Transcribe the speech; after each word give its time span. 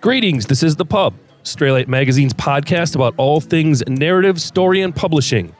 Greetings, 0.00 0.46
this 0.46 0.62
is 0.62 0.76
The 0.76 0.86
Pub, 0.86 1.12
Straylight 1.44 1.86
Magazine's 1.86 2.32
podcast 2.32 2.94
about 2.94 3.12
all 3.18 3.38
things 3.38 3.86
narrative, 3.86 4.40
story, 4.40 4.80
and 4.80 4.96
publishing. 4.96 5.54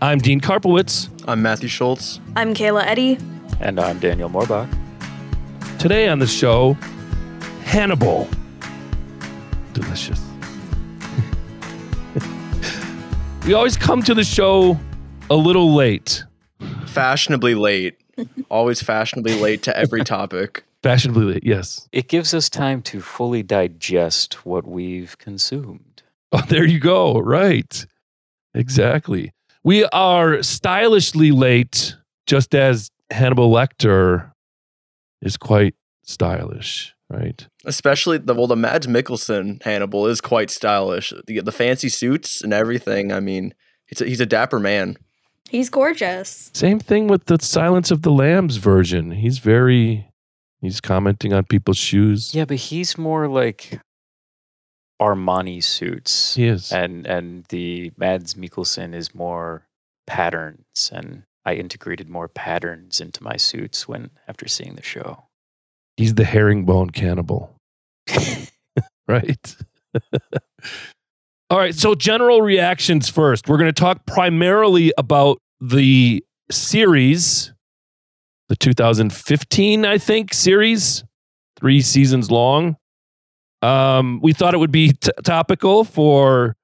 I'm 0.00 0.20
Dean 0.20 0.40
Karpowicz. 0.40 1.10
I'm 1.28 1.42
Matthew 1.42 1.68
Schultz. 1.68 2.18
I'm 2.34 2.54
Kayla 2.54 2.86
Eddy. 2.86 3.18
And 3.60 3.78
I'm 3.78 3.98
Daniel 3.98 4.30
Morbach. 4.30 4.74
Today 5.78 6.08
on 6.08 6.18
the 6.18 6.26
show, 6.26 6.78
Hannibal. 7.64 8.26
Delicious. 9.74 10.22
we 13.46 13.52
always 13.52 13.76
come 13.76 14.02
to 14.02 14.14
the 14.14 14.24
show 14.24 14.80
a 15.28 15.36
little 15.36 15.74
late. 15.74 16.24
Fashionably 16.86 17.54
late. 17.54 17.98
Always 18.50 18.80
fashionably 18.80 19.38
late 19.38 19.62
to 19.64 19.76
every 19.76 20.04
topic. 20.04 20.63
Fashionably 20.84 21.24
late, 21.24 21.46
yes. 21.46 21.88
It 21.92 22.08
gives 22.08 22.34
us 22.34 22.50
time 22.50 22.82
to 22.82 23.00
fully 23.00 23.42
digest 23.42 24.44
what 24.44 24.66
we've 24.66 25.16
consumed. 25.16 26.02
Oh, 26.30 26.42
there 26.46 26.66
you 26.66 26.78
go. 26.78 27.18
Right. 27.20 27.86
Exactly. 28.52 29.32
We 29.62 29.86
are 29.86 30.42
stylishly 30.42 31.30
late, 31.30 31.96
just 32.26 32.54
as 32.54 32.90
Hannibal 33.10 33.50
Lecter 33.50 34.30
is 35.22 35.38
quite 35.38 35.74
stylish, 36.02 36.94
right? 37.08 37.48
Especially 37.64 38.18
the 38.18 38.34
well, 38.34 38.46
the 38.46 38.54
Mads 38.54 38.86
Mikkelsen 38.86 39.62
Hannibal 39.62 40.06
is 40.06 40.20
quite 40.20 40.50
stylish. 40.50 41.14
The, 41.26 41.40
the 41.40 41.50
fancy 41.50 41.88
suits 41.88 42.42
and 42.42 42.52
everything. 42.52 43.10
I 43.10 43.20
mean, 43.20 43.54
he's 43.86 44.02
a, 44.02 44.04
he's 44.04 44.20
a 44.20 44.26
dapper 44.26 44.60
man. 44.60 44.98
He's 45.48 45.70
gorgeous. 45.70 46.50
Same 46.52 46.78
thing 46.78 47.08
with 47.08 47.24
the 47.24 47.38
Silence 47.40 47.90
of 47.90 48.02
the 48.02 48.12
Lambs 48.12 48.56
version. 48.56 49.12
He's 49.12 49.38
very 49.38 50.10
he's 50.64 50.80
commenting 50.80 51.32
on 51.32 51.44
people's 51.44 51.76
shoes. 51.76 52.34
Yeah, 52.34 52.44
but 52.44 52.56
he's 52.56 52.98
more 52.98 53.28
like 53.28 53.80
Armani 55.00 55.62
suits. 55.62 56.34
He 56.34 56.46
is. 56.46 56.72
And 56.72 57.06
and 57.06 57.44
the 57.48 57.92
Mads 57.96 58.34
Mikkelsen 58.34 58.94
is 58.94 59.14
more 59.14 59.66
patterns 60.06 60.90
and 60.92 61.24
I 61.44 61.54
integrated 61.54 62.08
more 62.08 62.28
patterns 62.28 63.00
into 63.00 63.22
my 63.22 63.36
suits 63.36 63.86
when 63.86 64.10
after 64.26 64.48
seeing 64.48 64.76
the 64.76 64.82
show. 64.82 65.24
He's 65.96 66.14
the 66.14 66.24
herringbone 66.24 66.90
cannibal. 66.90 67.54
right? 69.08 69.56
All 71.50 71.58
right, 71.58 71.74
so 71.74 71.94
general 71.94 72.40
reactions 72.42 73.08
first. 73.08 73.48
We're 73.48 73.58
going 73.58 73.72
to 73.72 73.80
talk 73.80 74.06
primarily 74.06 74.92
about 74.96 75.38
the 75.60 76.24
series, 76.50 77.52
the 78.48 78.56
2015, 78.56 79.84
I 79.84 79.98
think, 79.98 80.34
series, 80.34 81.04
three 81.56 81.80
seasons 81.80 82.30
long. 82.30 82.76
Um, 83.62 84.20
we 84.22 84.32
thought 84.32 84.54
it 84.54 84.58
would 84.58 84.72
be 84.72 84.92
t- 84.92 85.10
topical 85.24 85.84
for 85.84 86.56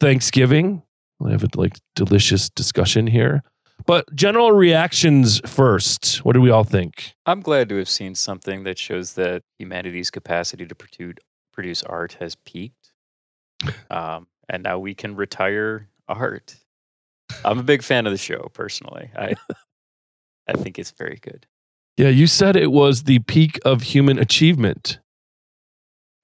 Thanksgiving. 0.00 0.82
We 1.20 1.30
have 1.32 1.44
a 1.44 1.48
like 1.54 1.78
delicious 1.94 2.48
discussion 2.48 3.06
here. 3.06 3.42
But 3.84 4.14
general 4.14 4.52
reactions 4.52 5.40
first. 5.46 6.24
What 6.24 6.34
do 6.34 6.40
we 6.40 6.50
all 6.50 6.64
think? 6.64 7.14
I'm 7.26 7.40
glad 7.40 7.68
to 7.70 7.76
have 7.76 7.88
seen 7.88 8.14
something 8.14 8.62
that 8.64 8.78
shows 8.78 9.14
that 9.14 9.42
humanity's 9.58 10.10
capacity 10.10 10.66
to 10.66 10.74
produce 10.74 11.16
produce 11.52 11.82
art 11.82 12.16
has 12.18 12.34
peaked, 12.46 12.92
um, 13.90 14.26
and 14.48 14.62
now 14.62 14.78
we 14.78 14.94
can 14.94 15.14
retire 15.16 15.88
art. 16.08 16.56
I'm 17.44 17.58
a 17.58 17.62
big 17.62 17.82
fan 17.82 18.06
of 18.06 18.12
the 18.12 18.18
show 18.18 18.50
personally. 18.54 19.10
I 19.14 19.34
I 20.52 20.56
think 20.56 20.78
it's 20.78 20.90
very 20.90 21.18
good. 21.20 21.46
Yeah, 21.96 22.08
you 22.08 22.26
said 22.26 22.56
it 22.56 22.72
was 22.72 23.04
the 23.04 23.18
peak 23.20 23.58
of 23.64 23.82
human 23.82 24.18
achievement. 24.18 24.98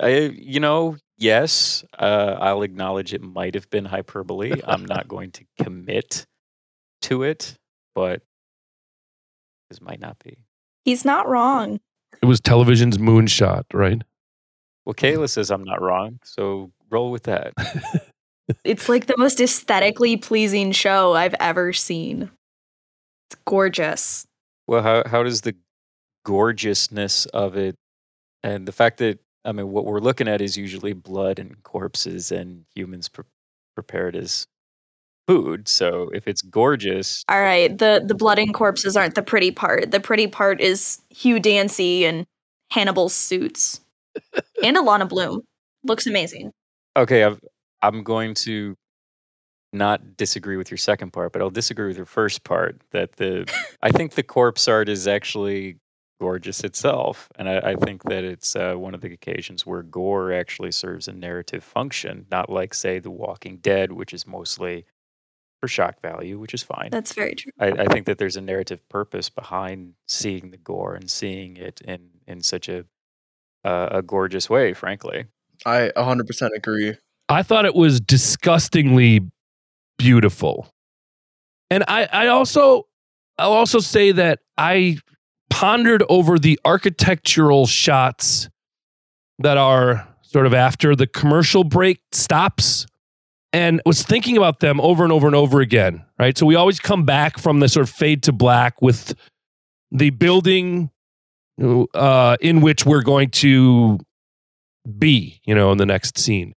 I, 0.01 0.33
you 0.35 0.61
know, 0.61 0.97
yes, 1.17 1.85
uh, 1.98 2.37
I'll 2.39 2.62
acknowledge 2.62 3.12
it 3.12 3.23
might 3.23 3.55
have 3.55 3.69
been 3.69 3.85
hyperbole. 3.85 4.61
I'm 4.65 4.85
not 4.85 5.08
going 5.08 5.33
to 5.33 5.45
commit 5.61 6.27
to 7.02 7.23
it, 7.23 7.57
but 7.95 8.23
this 9.69 9.80
might 9.80 10.01
not 10.01 10.19
be. 10.25 10.39
He's 10.85 11.05
not 11.05 11.29
wrong. 11.29 11.81
It 12.23 12.27
was 12.27 12.41
television's 12.41 12.98
moonshot, 12.98 13.64
right? 13.75 14.02
Well, 14.86 14.95
Kayla 14.95 15.29
says 15.29 15.51
I'm 15.51 15.64
not 15.64 15.83
wrong, 15.83 16.19
so 16.25 16.73
roll 16.91 17.11
with 17.11 17.25
that. 17.25 17.52
it's 18.64 18.89
like 18.89 19.07
the 19.07 19.17
most 19.19 19.41
aesthetically 19.41 20.17
pleasing 20.17 20.73
show 20.73 21.13
I've 21.13 21.35
ever 21.39 21.75
seen. 21.75 22.31
It's 23.29 23.36
gorgeous. 23.45 24.27
Well, 24.68 24.83
how 24.83 25.02
how 25.06 25.24
does 25.24 25.40
the 25.40 25.56
gorgeousness 26.24 27.27
of 27.27 27.56
it 27.56 27.74
and 28.42 28.68
the 28.68 28.73
fact 28.73 28.98
that 28.98 29.18
I 29.45 29.52
mean, 29.52 29.70
what 29.70 29.86
we're 29.86 30.01
looking 30.01 30.29
at 30.29 30.42
is 30.42 30.56
usually 30.56 30.92
blood 30.92 31.39
and 31.39 31.62
corpses 31.62 32.30
and 32.30 32.67
humans 32.74 33.08
pre- 33.08 33.24
prepared 33.74 34.14
as 34.14 34.46
food. 35.27 35.68
So 35.68 36.11
if 36.12 36.28
it's 36.28 36.42
gorgeous, 36.42 37.24
all 37.28 37.40
right. 37.40 37.77
the 37.77 38.02
The 38.05 38.14
blood 38.14 38.39
and 38.39 38.52
corpses 38.52 38.96
aren't 38.96 39.14
the 39.14 39.23
pretty 39.23 39.51
part. 39.51 39.90
The 39.90 40.01
pretty 40.01 40.27
part 40.27 40.61
is 40.61 41.01
Hugh 41.11 41.40
Dancy 41.40 42.05
and 42.05 42.27
Hannibal's 42.70 43.14
suits, 43.14 43.80
and 44.62 44.77
Alana 44.77 45.08
Bloom 45.08 45.42
looks 45.84 46.07
amazing. 46.07 46.52
Okay, 46.96 47.24
I've, 47.24 47.40
I'm 47.80 48.02
going 48.02 48.34
to 48.34 48.77
not 49.73 50.17
disagree 50.17 50.56
with 50.56 50.70
your 50.70 50.79
second 50.79 51.12
part, 51.12 51.33
but 51.33 51.42
I'll 51.42 51.51
disagree 51.51 51.89
with 51.89 51.96
your 51.96 52.06
first 52.06 52.45
part. 52.45 52.80
That 52.92 53.17
the 53.17 53.52
I 53.83 53.90
think 53.90 54.14
the 54.14 54.23
corpse 54.23 54.68
art 54.68 54.89
is 54.89 55.06
actually 55.06 55.77
gorgeous 56.20 56.64
itself, 56.64 57.29
and 57.36 57.48
I, 57.48 57.58
I 57.58 57.74
think 57.74 58.05
that 58.05 58.24
it's 58.24 58.57
uh, 58.57 58.74
one 58.74 58.95
of 58.95 59.01
the 59.01 59.12
occasions 59.12 59.67
where 59.67 59.83
gore 59.83 60.33
actually 60.33 60.73
serves 60.73 61.08
a 61.08 61.12
narrative 61.12 61.62
function, 61.62 62.27
not 62.30 62.51
like 62.51 62.74
say 62.74 62.98
The 62.98 63.11
Walking 63.11 63.58
Dead, 63.58 63.92
which 63.92 64.12
is 64.12 64.27
mostly 64.27 64.84
for 65.61 65.68
shock 65.68 66.01
value, 66.01 66.39
which 66.39 66.55
is 66.55 66.62
fine. 66.62 66.89
That's 66.90 67.12
very 67.12 67.34
true. 67.34 67.52
I, 67.58 67.68
I, 67.68 67.86
think 67.86 68.07
that 68.07 68.18
there's 68.18 68.36
a 68.36 68.40
narrative 68.40 68.89
purpose 68.89 69.28
behind 69.28 69.95
seeing 70.07 70.51
the 70.51 70.57
gore 70.57 70.95
and 70.95 71.11
seeing 71.11 71.57
it 71.57 71.80
in 71.80 72.11
in 72.27 72.42
such 72.42 72.68
a 72.68 72.84
uh, 73.64 73.89
a 73.90 74.02
gorgeous 74.02 74.48
way. 74.48 74.73
Frankly, 74.73 75.27
I 75.67 75.90
100% 75.96 76.51
agree. 76.55 76.96
I 77.28 77.42
thought 77.42 77.67
it 77.67 77.74
was 77.74 78.01
disgustingly 78.01 79.20
beautiful, 79.98 80.70
and 81.70 81.85
I 81.89 82.09
I 82.13 82.27
also 82.29 82.86
I'll 83.39 83.53
also 83.53 83.79
say 83.79 84.13
that 84.13 84.41
I 84.57 84.98
pondered 85.51 86.03
over 86.09 86.39
the 86.39 86.59
architectural 86.64 87.67
shots 87.67 88.48
that 89.39 89.57
are 89.57 90.08
sort 90.23 90.47
of 90.47 90.55
after 90.55 90.95
the 90.95 91.07
commercial 91.07 91.64
break 91.64 92.01
stops 92.13 92.87
and 93.53 93.81
was 93.87 94.03
thinking 94.03 94.37
about 94.37 94.61
them 94.61 94.81
over 94.81 95.05
and 95.05 95.13
over 95.13 95.27
and 95.27 95.35
over 95.35 95.61
again, 95.61 96.05
right? 96.19 96.37
So 96.37 96.45
we 96.45 96.55
always 96.55 96.81
come 96.81 97.05
back 97.05 97.39
from 97.39 97.61
the 97.61 97.69
sort 97.69 97.89
of 97.89 97.95
fade 97.95 98.23
to 98.25 98.33
black 98.33 98.83
with 98.83 99.14
the 99.91 100.11
building 100.11 100.91
uh, 101.95 102.37
in 102.41 102.61
which 102.61 102.85
we're 102.85 103.03
going 103.03 103.31
to 103.31 103.98
be, 104.98 105.41
you 105.45 105.55
know, 105.55 105.73
in 105.73 105.79
the 105.79 105.87
next 105.87 106.19
scene. 106.19 106.53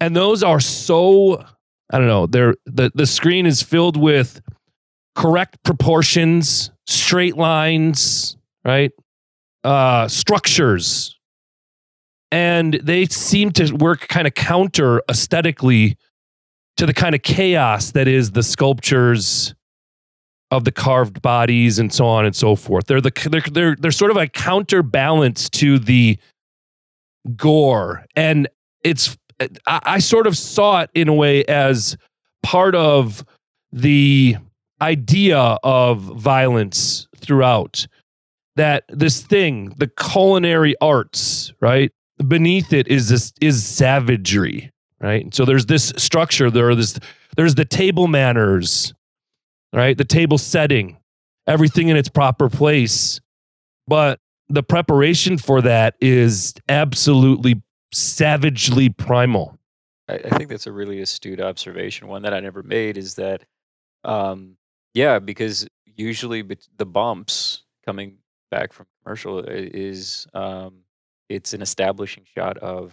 And 0.00 0.14
those 0.14 0.42
are 0.42 0.60
so, 0.60 1.44
I 1.90 1.98
don't 1.98 2.06
know, 2.06 2.26
they're 2.26 2.54
the, 2.66 2.90
the 2.94 3.06
screen 3.06 3.46
is 3.46 3.62
filled 3.62 3.96
with 3.96 4.40
correct 5.14 5.62
proportions, 5.64 6.70
straight 6.86 7.36
lines, 7.36 8.36
right? 8.64 8.90
Uh, 9.62 10.08
structures. 10.08 11.18
And 12.30 12.74
they 12.82 13.06
seem 13.06 13.52
to 13.52 13.72
work 13.72 14.08
kind 14.08 14.26
of 14.26 14.34
counter 14.34 15.02
aesthetically 15.08 15.96
to 16.76 16.86
the 16.86 16.94
kind 16.94 17.14
of 17.14 17.22
chaos 17.22 17.92
that 17.92 18.08
is 18.08 18.32
the 18.32 18.42
sculptures 18.42 19.54
of 20.50 20.64
the 20.64 20.72
carved 20.72 21.22
bodies 21.22 21.78
and 21.78 21.92
so 21.92 22.06
on 22.06 22.24
and 22.24 22.34
so 22.34 22.56
forth. 22.56 22.86
They're 22.86 23.00
the 23.00 23.12
they're 23.30 23.40
they're, 23.40 23.76
they're 23.76 23.90
sort 23.90 24.10
of 24.10 24.16
a 24.16 24.26
counterbalance 24.26 25.48
to 25.50 25.78
the 25.78 26.18
gore, 27.36 28.04
and 28.16 28.48
it's 28.82 29.16
I, 29.40 29.48
I 29.66 29.98
sort 29.98 30.26
of 30.26 30.36
saw 30.36 30.82
it 30.82 30.90
in 30.94 31.08
a 31.08 31.14
way 31.14 31.44
as 31.44 31.96
part 32.42 32.74
of 32.74 33.24
the 33.72 34.36
idea 34.80 35.38
of 35.38 36.00
violence 36.00 37.08
throughout. 37.16 37.86
That 38.56 38.84
this 38.88 39.20
thing, 39.20 39.70
the 39.78 39.88
culinary 39.88 40.76
arts, 40.80 41.52
right? 41.60 41.90
Beneath 42.24 42.72
it 42.72 42.86
is 42.86 43.08
this 43.08 43.32
is 43.40 43.66
savagery, 43.66 44.70
right? 45.00 45.34
So 45.34 45.44
there's 45.44 45.66
this 45.66 45.92
structure. 45.96 46.50
There 46.50 46.72
this. 46.74 46.98
There's 47.36 47.56
the 47.56 47.64
table 47.64 48.06
manners, 48.06 48.94
right? 49.72 49.98
The 49.98 50.04
table 50.04 50.38
setting, 50.38 50.98
everything 51.48 51.88
in 51.88 51.96
its 51.96 52.08
proper 52.08 52.48
place, 52.48 53.20
but 53.88 54.20
the 54.48 54.62
preparation 54.62 55.38
for 55.38 55.62
that 55.62 55.96
is 56.00 56.54
absolutely 56.68 57.60
savagely 57.94 58.88
primal. 58.88 59.58
I, 60.08 60.14
I 60.14 60.30
think 60.36 60.50
that's 60.50 60.66
a 60.66 60.72
really 60.72 61.00
astute 61.00 61.40
observation. 61.40 62.08
One 62.08 62.22
that 62.22 62.34
I 62.34 62.40
never 62.40 62.62
made 62.62 62.96
is 62.96 63.14
that 63.14 63.44
um, 64.04 64.56
yeah, 64.92 65.18
because 65.18 65.66
usually 65.96 66.42
the 66.76 66.86
bumps 66.86 67.62
coming 67.84 68.18
back 68.50 68.72
from 68.72 68.86
commercial 69.02 69.40
is 69.40 70.26
um, 70.34 70.80
it's 71.28 71.52
an 71.54 71.62
establishing 71.62 72.24
shot 72.36 72.58
of 72.58 72.92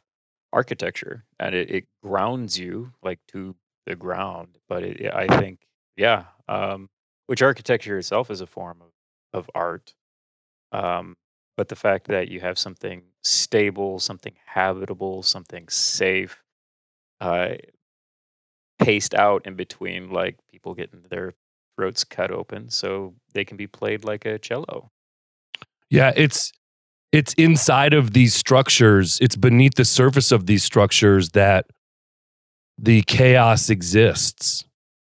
architecture 0.54 1.24
and 1.40 1.56
it, 1.56 1.70
it 1.70 1.86
grounds 2.04 2.58
you 2.58 2.92
like 3.04 3.20
to 3.28 3.56
the 3.86 3.96
ground. 3.96 4.58
But 4.68 4.84
it, 4.84 5.14
I 5.14 5.28
think, 5.40 5.60
yeah, 5.96 6.26
um, 6.48 6.90
which 7.28 7.42
architecture 7.42 7.98
itself 7.98 8.32
is 8.32 8.42
a 8.42 8.48
form 8.48 8.82
of, 8.82 9.40
of 9.40 9.50
art. 9.54 9.94
Um, 10.72 11.16
but 11.58 11.68
the 11.68 11.76
fact 11.76 12.08
that 12.08 12.30
you 12.30 12.40
have 12.40 12.58
something 12.58 13.04
stable, 13.24 14.00
something 14.00 14.34
habitable, 14.46 15.24
something 15.24 15.68
safe, 15.70 16.42
uh, 17.20 17.54
paced 18.80 19.14
out 19.14 19.46
in 19.46 19.56
between, 19.56 20.10
like 20.10 20.38
people 20.50 20.74
getting 20.74 21.04
their 21.10 21.34
throats 21.78 22.04
cut 22.04 22.32
open 22.32 22.70
so 22.70 23.14
they 23.34 23.46
can 23.46 23.58
be 23.58 23.68
played 23.68 24.04
like 24.04 24.26
a 24.26 24.40
cello. 24.40 24.92
Yeah, 25.90 26.12
it's 26.16 26.52
it's 27.12 27.34
inside 27.34 27.94
of 27.94 28.14
these 28.14 28.34
structures, 28.34 29.20
it's 29.22 29.36
beneath 29.36 29.76
the 29.76 29.86
surface 29.86 30.32
of 30.32 30.46
these 30.46 30.64
structures 30.64 31.30
that 31.30 31.66
the 32.78 33.02
chaos 33.04 33.70
exists, 33.70 34.66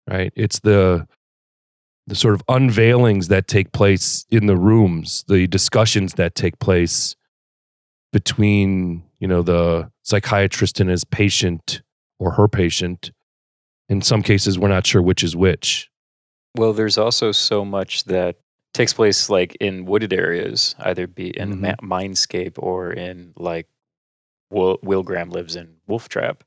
right? 0.10 0.34
It's 0.36 0.60
the 0.60 1.08
the 2.06 2.16
sort 2.16 2.34
of 2.34 2.44
unveilings 2.48 3.30
that 3.30 3.48
take 3.48 3.72
place 3.72 4.26
in 4.30 4.46
the 4.46 4.58
rooms, 4.58 5.24
the 5.30 5.48
discussions 5.48 6.16
that 6.16 6.36
take 6.36 6.60
place 6.60 7.16
between, 8.14 9.04
you 9.20 9.28
know, 9.28 9.42
the 9.42 9.92
psychiatrist 10.04 10.80
and 10.80 10.90
his 10.90 11.04
patient 11.04 11.82
or 12.20 12.32
her 12.32 12.48
patient. 12.48 13.12
In 13.90 14.02
some 14.02 14.24
cases, 14.24 14.58
we're 14.58 14.70
not 14.70 14.86
sure 14.88 15.02
which 15.02 15.24
is 15.24 15.36
which. 15.36 15.90
Well, 16.56 16.72
there's 16.72 16.98
also 16.98 17.34
so 17.34 17.66
much 17.66 18.06
that 18.06 18.38
takes 18.74 18.94
place 18.94 19.30
like 19.30 19.56
in 19.60 19.86
wooded 19.86 20.14
areas, 20.14 20.76
either 20.80 21.08
be 21.08 21.38
in 21.38 21.50
the 21.50 21.56
Mhm. 21.58 21.82
ma- 21.82 21.98
mindscape 22.00 22.54
or 22.58 22.94
in 22.94 23.34
like 23.36 23.68
Will, 24.52 24.78
Will 24.84 25.04
Graham 25.04 25.32
lives 25.32 25.56
in 25.56 25.78
Wolf 25.88 26.08
Trap, 26.10 26.44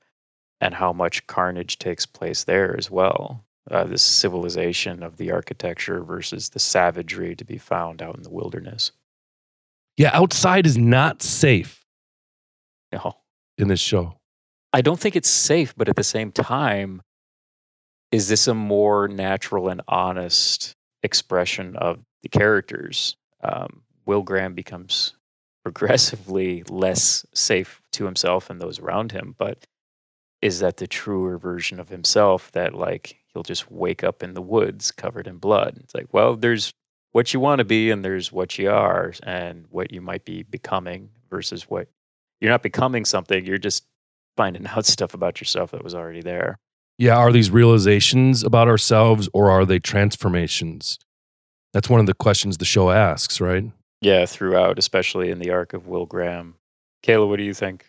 and 0.60 0.74
how 0.74 0.92
much 0.92 1.26
carnage 1.26 1.78
takes 1.78 2.06
place 2.06 2.44
there 2.44 2.76
as 2.78 2.90
well. 2.90 3.44
Uh, 3.68 3.82
this 3.84 4.02
civilization 4.02 5.02
of 5.02 5.16
the 5.16 5.32
architecture 5.32 6.02
versus 6.04 6.50
the 6.50 6.60
savagery 6.60 7.34
to 7.34 7.44
be 7.44 7.58
found 7.58 8.00
out 8.00 8.16
in 8.16 8.22
the 8.22 8.30
wilderness. 8.30 8.92
Yeah, 9.96 10.10
outside 10.12 10.66
is 10.66 10.76
not 10.76 11.22
safe 11.22 11.87
know, 12.96 13.16
in 13.58 13.69
this 13.69 13.81
show. 13.81 14.14
I 14.72 14.82
don't 14.82 15.00
think 15.00 15.16
it's 15.16 15.28
safe, 15.28 15.75
but 15.76 15.88
at 15.88 15.96
the 15.96 16.04
same 16.04 16.32
time, 16.32 17.02
is 18.12 18.28
this 18.28 18.46
a 18.46 18.54
more 18.54 19.08
natural 19.08 19.69
and 19.69 19.82
honest 19.88 20.75
expression 21.02 21.76
of 21.76 21.98
the 22.22 22.28
characters? 22.28 23.16
Um, 23.43 23.82
Will 24.04 24.22
Graham 24.22 24.54
becomes 24.54 25.14
progressively 25.64 26.62
less 26.69 27.26
safe 27.34 27.82
to 27.92 28.04
himself 28.04 28.50
and 28.50 28.60
those 28.60 28.78
around 28.78 29.12
him, 29.12 29.34
but 29.37 29.66
is 30.42 30.60
that 30.60 30.76
the 30.76 30.87
truer 30.87 31.38
version 31.38 31.81
of 31.81 31.88
himself 31.88 32.52
that 32.52 32.75
like 32.75 33.16
he'll 33.32 33.42
just 33.42 33.70
wake 33.70 34.04
up 34.04 34.22
in 34.22 34.34
the 34.34 34.42
woods 34.42 34.92
covered 34.92 35.26
in 35.26 35.38
blood? 35.38 35.78
It's 35.82 35.94
like, 35.94 36.06
well, 36.12 36.37
there's 36.37 36.72
what 37.16 37.32
you 37.32 37.40
want 37.40 37.60
to 37.60 37.64
be 37.64 37.90
and 37.90 38.04
there's 38.04 38.30
what 38.30 38.58
you 38.58 38.70
are 38.70 39.14
and 39.22 39.64
what 39.70 39.90
you 39.90 40.02
might 40.02 40.26
be 40.26 40.42
becoming 40.42 41.08
versus 41.30 41.62
what 41.62 41.88
you're 42.42 42.50
not 42.50 42.62
becoming 42.62 43.06
something, 43.06 43.46
you're 43.46 43.56
just 43.56 43.86
finding 44.36 44.66
out 44.76 44.84
stuff 44.84 45.14
about 45.14 45.40
yourself 45.40 45.70
that 45.70 45.82
was 45.82 45.94
already 45.94 46.20
there. 46.20 46.58
Yeah, 46.98 47.16
are 47.16 47.32
these 47.32 47.50
realizations 47.50 48.44
about 48.44 48.68
ourselves 48.68 49.30
or 49.32 49.50
are 49.50 49.64
they 49.64 49.78
transformations? 49.78 50.98
That's 51.72 51.88
one 51.88 52.00
of 52.00 52.06
the 52.06 52.12
questions 52.12 52.58
the 52.58 52.66
show 52.66 52.90
asks, 52.90 53.40
right? 53.40 53.64
Yeah, 54.02 54.26
throughout, 54.26 54.78
especially 54.78 55.30
in 55.30 55.38
the 55.38 55.48
arc 55.48 55.72
of 55.72 55.86
Will 55.86 56.04
Graham. 56.04 56.56
Kayla, 57.02 57.26
what 57.26 57.38
do 57.38 57.44
you 57.44 57.54
think? 57.54 57.86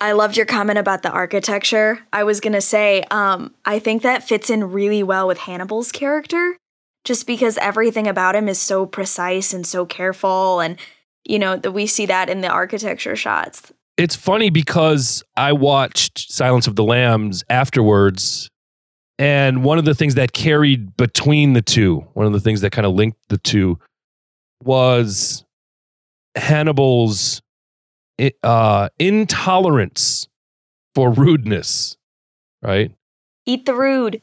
I 0.00 0.12
loved 0.12 0.36
your 0.36 0.46
comment 0.46 0.80
about 0.80 1.04
the 1.04 1.12
architecture. 1.12 2.00
I 2.12 2.24
was 2.24 2.40
going 2.40 2.54
to 2.54 2.60
say, 2.60 3.04
um, 3.12 3.54
I 3.64 3.78
think 3.78 4.02
that 4.02 4.24
fits 4.24 4.50
in 4.50 4.72
really 4.72 5.04
well 5.04 5.28
with 5.28 5.38
Hannibal's 5.38 5.92
character, 5.92 6.56
just 7.04 7.26
because 7.26 7.58
everything 7.58 8.06
about 8.06 8.34
him 8.34 8.48
is 8.48 8.58
so 8.58 8.86
precise 8.86 9.52
and 9.52 9.66
so 9.66 9.84
careful. 9.84 10.60
And, 10.60 10.76
you 11.24 11.38
know, 11.38 11.56
that 11.56 11.72
we 11.72 11.86
see 11.86 12.06
that 12.06 12.28
in 12.28 12.40
the 12.40 12.48
architecture 12.48 13.16
shots. 13.16 13.72
It's 13.96 14.16
funny 14.16 14.50
because 14.50 15.22
I 15.36 15.52
watched 15.52 16.32
Silence 16.32 16.66
of 16.66 16.76
the 16.76 16.84
Lambs 16.84 17.44
afterwards. 17.50 18.48
And 19.18 19.62
one 19.62 19.78
of 19.78 19.84
the 19.84 19.94
things 19.94 20.14
that 20.14 20.32
carried 20.32 20.96
between 20.96 21.52
the 21.52 21.62
two, 21.62 21.98
one 22.14 22.26
of 22.26 22.32
the 22.32 22.40
things 22.40 22.62
that 22.62 22.72
kind 22.72 22.86
of 22.86 22.94
linked 22.94 23.18
the 23.28 23.38
two 23.38 23.78
was 24.64 25.44
Hannibal's 26.34 27.42
uh, 28.42 28.88
intolerance 28.98 30.28
for 30.94 31.10
rudeness, 31.10 31.96
right? 32.62 32.92
Eat 33.46 33.66
the 33.66 33.74
rude. 33.74 34.22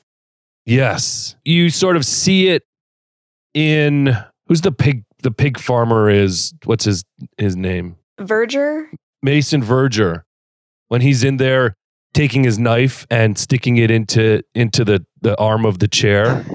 Yes. 0.65 1.35
You 1.45 1.69
sort 1.69 1.95
of 1.95 2.05
see 2.05 2.49
it 2.49 2.63
in 3.53 4.15
who's 4.47 4.61
the 4.61 4.71
pig 4.71 5.03
the 5.21 5.31
pig 5.31 5.59
farmer 5.59 6.09
is 6.09 6.53
what's 6.65 6.85
his 6.85 7.03
his 7.37 7.55
name? 7.55 7.95
Verger? 8.19 8.89
Mason 9.21 9.61
Verger. 9.61 10.23
When 10.87 11.01
he's 11.01 11.23
in 11.23 11.37
there 11.37 11.75
taking 12.13 12.43
his 12.43 12.57
knife 12.57 13.05
and 13.09 13.37
sticking 13.37 13.77
it 13.77 13.91
into 13.91 14.41
into 14.55 14.83
the 14.83 15.05
the 15.21 15.37
arm 15.39 15.65
of 15.65 15.79
the 15.79 15.87
chair. 15.87 16.45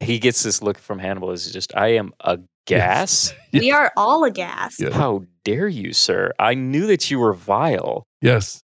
He 0.00 0.18
gets 0.18 0.42
this 0.42 0.62
look 0.62 0.78
from 0.78 0.98
Hannibal 0.98 1.30
is 1.30 1.50
just, 1.50 1.74
I 1.74 1.88
am 1.94 2.12
aghast. 2.20 3.34
We 3.52 3.70
are 3.72 3.92
all 3.96 4.24
aghast. 4.24 4.80
Yeah. 4.80 4.90
How 4.90 5.24
dare 5.44 5.68
you, 5.68 5.92
sir? 5.92 6.32
I 6.38 6.54
knew 6.54 6.86
that 6.88 7.10
you 7.10 7.20
were 7.20 7.32
vile. 7.32 8.04
Yes. 8.20 8.62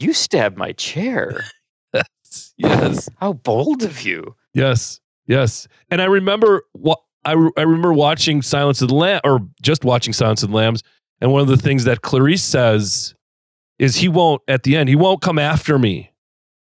You 0.00 0.12
stabbed 0.12 0.56
my 0.56 0.72
chair. 0.72 1.44
Yes. 1.92 2.54
Yes. 2.56 3.08
How 3.18 3.32
bold 3.32 3.82
of 3.82 4.02
you. 4.02 4.36
Yes. 4.54 4.99
Yes. 5.26 5.68
And 5.90 6.00
I 6.02 6.06
remember 6.06 6.62
what 6.72 6.98
I, 7.24 7.32
re- 7.32 7.52
I 7.56 7.62
remember 7.62 7.92
watching 7.92 8.42
Silence 8.42 8.82
of 8.82 8.88
the 8.88 8.94
Lamb 8.94 9.20
or 9.24 9.40
just 9.62 9.84
watching 9.84 10.12
Silence 10.12 10.42
of 10.42 10.50
the 10.50 10.56
Lambs. 10.56 10.82
And 11.20 11.32
one 11.32 11.42
of 11.42 11.48
the 11.48 11.56
things 11.56 11.84
that 11.84 12.02
Clarice 12.02 12.42
says 12.42 13.14
is 13.78 13.96
he 13.96 14.08
won't 14.08 14.42
at 14.48 14.62
the 14.62 14.76
end, 14.76 14.88
he 14.88 14.96
won't 14.96 15.20
come 15.20 15.38
after 15.38 15.78
me. 15.78 16.12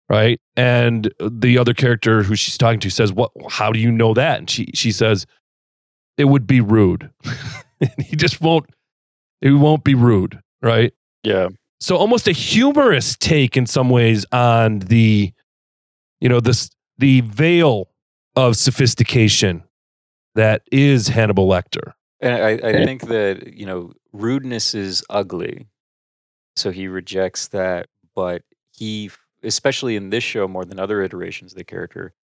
Right. 0.08 0.40
And 0.56 1.12
the 1.20 1.58
other 1.58 1.74
character 1.74 2.22
who 2.22 2.36
she's 2.36 2.56
talking 2.56 2.78
to 2.80 2.90
says, 2.90 3.12
What 3.12 3.32
how 3.50 3.72
do 3.72 3.80
you 3.80 3.90
know 3.90 4.14
that? 4.14 4.38
And 4.38 4.48
she 4.48 4.70
she 4.72 4.92
says, 4.92 5.26
It 6.16 6.26
would 6.26 6.46
be 6.46 6.60
rude. 6.60 7.10
he 7.98 8.14
just 8.14 8.40
won't 8.40 8.66
it 9.42 9.50
won't 9.50 9.82
be 9.82 9.94
rude. 9.94 10.40
Right. 10.62 10.92
Yeah. 11.24 11.48
so 11.80 11.96
almost 11.96 12.28
a 12.28 12.32
humorous 12.32 13.16
take 13.16 13.56
in 13.56 13.66
some 13.66 13.90
ways 13.90 14.24
on 14.30 14.78
the 14.78 15.32
you 16.20 16.28
know 16.28 16.38
this 16.38 16.70
the 16.98 17.20
veil 17.22 17.88
of 18.36 18.56
sophistication 18.56 19.64
that 20.34 20.62
is 20.70 21.08
hannibal 21.08 21.48
lecter 21.48 21.92
And 22.20 22.34
I, 22.34 22.50
I 22.68 22.84
think 22.84 23.08
that, 23.08 23.54
you 23.54 23.66
know, 23.66 23.92
rudeness 24.12 24.74
is 24.74 25.02
ugly. 25.10 25.66
So 26.54 26.70
he 26.70 26.88
rejects 26.88 27.48
that. 27.48 27.88
But 28.14 28.42
he, 28.72 29.10
especially 29.42 29.96
in 29.96 30.10
this 30.10 30.24
show 30.24 30.46
more 30.46 30.64
than 30.64 30.78
other 30.78 31.02
iterations 31.02 31.52
of 31.52 31.58
the 31.58 31.64
character, 31.64 32.14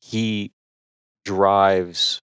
he 0.00 0.52
drives 1.24 2.20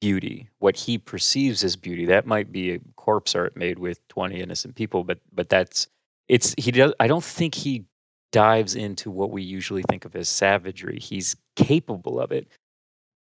beauty, 0.00 0.48
what 0.58 0.76
he 0.76 0.98
perceives 0.98 1.62
as 1.62 1.76
beauty. 1.76 2.06
That 2.06 2.26
might 2.26 2.50
be 2.50 2.72
a 2.74 2.80
corpse 2.96 3.34
art 3.34 3.56
made 3.56 3.78
with 3.78 4.06
20 4.08 4.40
innocent 4.40 4.74
people, 4.74 5.04
but 5.04 5.18
but 5.32 5.48
that's 5.48 5.86
it's 6.28 6.54
he 6.58 6.72
does 6.72 6.92
I 6.98 7.06
don't 7.06 7.24
think 7.24 7.54
he 7.54 7.84
dives 8.32 8.74
into 8.74 9.10
what 9.10 9.30
we 9.30 9.42
usually 9.42 9.82
think 9.88 10.04
of 10.04 10.16
as 10.16 10.28
savagery. 10.28 10.98
He's 10.98 11.36
capable 11.54 12.18
of 12.18 12.32
it, 12.32 12.48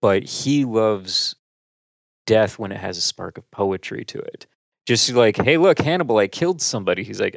but 0.00 0.22
he 0.24 0.64
loves 0.64 1.34
death 2.26 2.58
when 2.58 2.72
it 2.72 2.78
has 2.78 2.96
a 2.98 3.00
spark 3.02 3.38
of 3.38 3.50
poetry 3.50 4.04
to 4.06 4.18
it. 4.18 4.46
Just 4.86 5.10
like, 5.12 5.36
hey, 5.36 5.56
look, 5.56 5.78
Hannibal, 5.78 6.18
I 6.18 6.26
killed 6.26 6.60
somebody. 6.62 7.04
He's 7.04 7.20
like, 7.20 7.36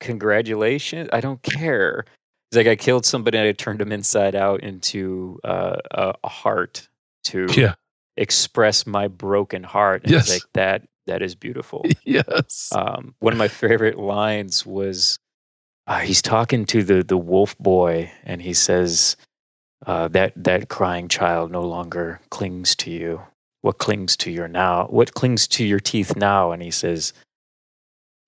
congratulations. 0.00 1.08
I 1.12 1.20
don't 1.20 1.42
care. 1.42 2.04
He's 2.50 2.56
like, 2.58 2.66
I 2.66 2.76
killed 2.76 3.06
somebody 3.06 3.38
and 3.38 3.46
I 3.48 3.52
turned 3.52 3.80
him 3.80 3.92
inside 3.92 4.34
out 4.34 4.62
into 4.62 5.38
uh, 5.44 5.76
a, 5.92 6.14
a 6.24 6.28
heart 6.28 6.88
to 7.24 7.46
yeah 7.54 7.74
express 8.16 8.86
my 8.86 9.08
broken 9.08 9.62
heart. 9.62 10.02
And 10.02 10.12
Yes. 10.12 10.22
it's 10.24 10.30
like 10.32 10.52
that. 10.54 10.82
That 11.06 11.22
is 11.22 11.34
beautiful. 11.34 11.84
yes 12.04 12.70
Um, 12.74 13.14
one 13.20 13.32
of 13.32 13.38
my 13.38 13.48
favorite 13.48 13.98
lines 13.98 14.64
was 14.66 15.18
uh, 15.86 15.98
he's 16.00 16.22
talking 16.22 16.64
to 16.66 16.82
the 16.82 17.02
the 17.02 17.16
wolf 17.16 17.56
boy, 17.58 18.10
and 18.24 18.40
he 18.42 18.52
says 18.52 19.16
uh, 19.86 20.08
that 20.08 20.32
that 20.36 20.68
crying 20.68 21.08
child 21.08 21.50
no 21.50 21.62
longer 21.62 22.20
clings 22.30 22.74
to 22.76 22.90
you. 22.90 23.22
What 23.62 23.78
clings 23.78 24.16
to 24.18 24.30
your 24.30 24.48
now? 24.48 24.86
What 24.86 25.14
clings 25.14 25.46
to 25.48 25.64
your 25.64 25.80
teeth 25.80 26.16
now? 26.16 26.50
And 26.52 26.62
he 26.62 26.70
says, 26.70 27.12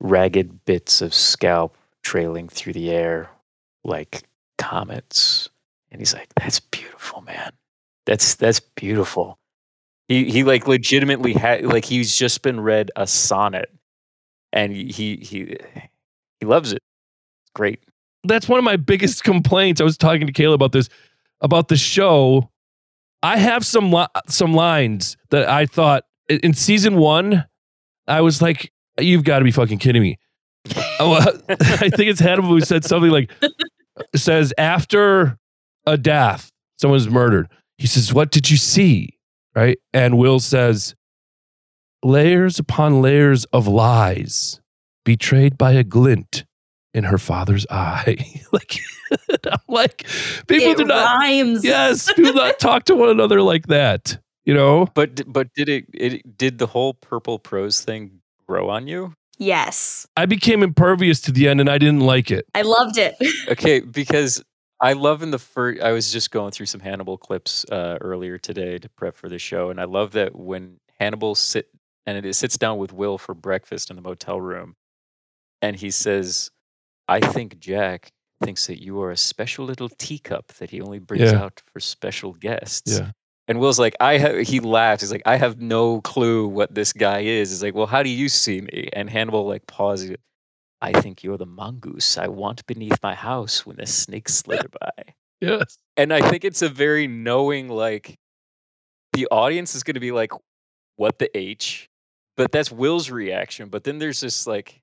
ragged 0.00 0.64
bits 0.64 1.00
of 1.00 1.14
scalp 1.14 1.76
trailing 2.02 2.49
through 2.49 2.75
the 2.75 2.90
air 2.90 3.30
like 3.85 4.25
comets. 4.59 5.49
And 5.90 6.00
he's 6.00 6.14
like, 6.14 6.28
"That's 6.37 6.61
beautiful, 6.61 7.23
man. 7.23 7.52
That's 8.06 8.35
that's 8.35 8.61
beautiful." 8.61 9.38
He 10.09 10.30
he 10.30 10.44
like 10.44 10.66
legitimately 10.66 11.35
had 11.35 11.64
like 11.64 11.85
he's 11.85 12.16
just 12.16 12.42
been 12.42 12.61
read 12.61 12.90
a 12.97 13.06
sonnet 13.06 13.71
and 14.52 14.73
he 14.73 15.16
he 15.16 15.56
he 16.40 16.47
loves 16.47 16.73
it. 16.73 16.82
Great. 17.54 17.80
That's 18.25 18.49
one 18.49 18.59
of 18.59 18.64
my 18.64 18.76
biggest 18.76 19.25
complaints. 19.25 19.80
I 19.80 19.85
was 19.85 19.97
talking 19.97 20.26
to 20.26 20.32
Kayla 20.32 20.54
about 20.54 20.73
this 20.73 20.88
about 21.42 21.68
the 21.68 21.76
show. 21.76 22.49
I 23.22 23.37
have 23.37 23.66
some 23.66 23.92
li- 23.92 24.06
some 24.28 24.54
lines 24.54 25.16
that 25.30 25.49
I 25.49 25.66
thought 25.66 26.04
in- 26.28 26.54
season 26.54 26.96
one. 26.96 27.44
I 28.08 28.20
was 28.22 28.40
like, 28.40 28.72
"You've 28.99 29.25
got 29.25 29.40
to 29.40 29.44
be 29.44 29.50
fucking 29.50 29.78
kidding 29.78 30.02
me." 30.02 30.18
I 31.00 31.90
think 31.90 32.08
it's 32.08 32.20
Hannibal 32.20 32.49
who 32.49 32.61
said 32.61 32.84
something 32.84 33.11
like, 33.11 33.30
"says 34.16 34.54
after 34.56 35.38
a 35.87 35.99
death, 35.99 36.50
someone's 36.80 37.08
murdered." 37.11 37.49
He 37.78 37.87
says, 37.87 38.14
"What 38.14 38.30
did 38.30 38.50
you 38.50 38.56
see?" 38.56 39.18
Right, 39.54 39.78
and 39.92 40.16
Will 40.16 40.40
says, 40.40 40.94
"Layers 42.02 42.58
upon 42.58 43.02
layers 43.02 43.44
of 43.46 43.68
lies, 43.68 44.61
betrayed 45.04 45.58
by 45.58 45.72
a 45.72 45.84
glint 45.84 46.44
in 46.94 47.04
her 47.04 47.18
father's 47.18 47.66
eye." 47.70 48.16
like, 48.52 48.80
I'm 49.50 49.58
like, 49.68 50.06
people 50.46 50.72
it 50.72 50.76
do 50.78 50.84
not. 50.84 51.18
rhymes. 51.18 51.64
Yes, 51.64 52.12
people 52.14 52.32
do 52.32 52.38
not 52.38 52.58
talk 52.58 52.84
to 52.84 52.94
one 52.94 53.08
another 53.08 53.42
like 53.42 53.66
that. 53.68 54.18
You 54.44 54.54
know, 54.54 54.87
But 54.94 55.22
but 55.32 55.52
did 55.54 55.68
it 55.68 55.87
it 55.94 56.37
did 56.37 56.58
the 56.58 56.66
whole 56.66 56.94
purple 56.94 57.38
prose 57.38 57.80
thing 57.82 58.20
grow 58.49 58.68
on 58.68 58.88
you? 58.88 59.14
Yes. 59.38 60.06
I 60.16 60.26
became 60.26 60.62
impervious 60.62 61.20
to 61.22 61.32
the 61.32 61.49
end, 61.49 61.61
and 61.61 61.70
I 61.70 61.78
didn't 61.78 62.00
like 62.00 62.30
it. 62.30 62.46
I 62.54 62.62
loved 62.62 62.99
it. 62.99 63.14
Okay, 63.49 63.80
because 63.80 64.42
I 64.80 64.92
love 64.94 65.22
in 65.22 65.30
the 65.30 65.38
first. 65.38 65.80
I 65.80 65.92
was 65.92 66.12
just 66.12 66.30
going 66.32 66.50
through 66.50 66.66
some 66.66 66.80
Hannibal 66.80 67.16
clips 67.18 67.64
uh, 67.70 67.99
earlier 68.00 68.37
today 68.37 68.78
to 68.78 68.88
prep 68.90 69.16
for 69.16 69.28
the 69.28 69.38
show, 69.38 69.70
and 69.70 69.80
I 69.80 69.84
love 69.84 70.12
that 70.12 70.34
when 70.34 70.78
Hannibal 70.99 71.34
sit 71.37 71.68
and 72.06 72.25
it 72.26 72.34
sits 72.34 72.58
down 72.58 72.78
with 72.78 72.92
Will 72.92 73.18
for 73.18 73.34
breakfast 73.34 73.90
in 73.90 73.96
the 73.96 74.02
motel 74.02 74.40
room, 74.40 74.75
and 75.61 75.76
he 75.76 75.90
says, 75.92 76.50
"I 77.09 77.21
think 77.21 77.59
Jack 77.59 78.11
thinks 78.42 78.66
that 78.66 78.82
you 78.82 79.00
are 79.02 79.11
a 79.11 79.16
special 79.16 79.64
little 79.64 79.88
teacup 79.88 80.49
that 80.54 80.71
he 80.71 80.80
only 80.80 80.99
brings 80.99 81.32
Yeah. 81.32 81.42
out 81.44 81.62
for 81.73 81.80
special 81.80 82.32
guests." 82.32 82.99
Yeah. 82.99 83.12
And 83.49 83.59
Will's 83.59 83.78
like, 83.78 83.97
I 83.99 84.18
have, 84.18 84.47
he 84.47 84.61
laughs. 84.61 85.02
He's 85.02 85.11
like, 85.11 85.23
I 85.26 85.37
have 85.37 85.61
no 85.61 86.00
clue 86.02 86.47
what 86.47 86.75
this 86.75 86.92
guy 86.92 87.21
is. 87.21 87.50
He's 87.50 87.62
like, 87.62 87.75
well, 87.75 87.87
how 87.88 88.02
do 88.04 88.09
you 88.09 88.28
see 88.28 88.61
me? 88.61 88.88
And 88.92 89.11
Hannibal 89.11 89.47
like 89.47 89.66
pauses. 89.66 90.16
I 90.80 90.92
think 90.92 91.23
you're 91.25 91.37
the 91.37 91.47
mongoose 91.47 92.16
I 92.18 92.28
want 92.28 92.64
beneath 92.66 92.99
my 93.02 93.14
house 93.14 93.66
when 93.66 93.76
the 93.76 93.87
snakes 93.87 94.35
slither 94.35 94.68
by. 94.80 95.14
Yes. 95.40 95.76
And 95.97 96.12
I 96.12 96.28
think 96.28 96.44
it's 96.44 96.62
a 96.62 96.68
very 96.68 97.09
knowing, 97.09 97.68
like, 97.68 98.16
the 99.12 99.26
audience 99.30 99.75
is 99.75 99.82
going 99.82 99.94
to 99.94 100.00
be 100.00 100.12
like, 100.12 100.30
what 100.97 101.18
the 101.18 101.37
H? 101.37 101.88
But 102.37 102.52
that's 102.52 102.71
Will's 102.71 103.11
reaction. 103.11 103.68
But 103.68 103.85
then 103.85 103.99
there's 103.99 104.21
this, 104.21 104.47
like, 104.47 104.81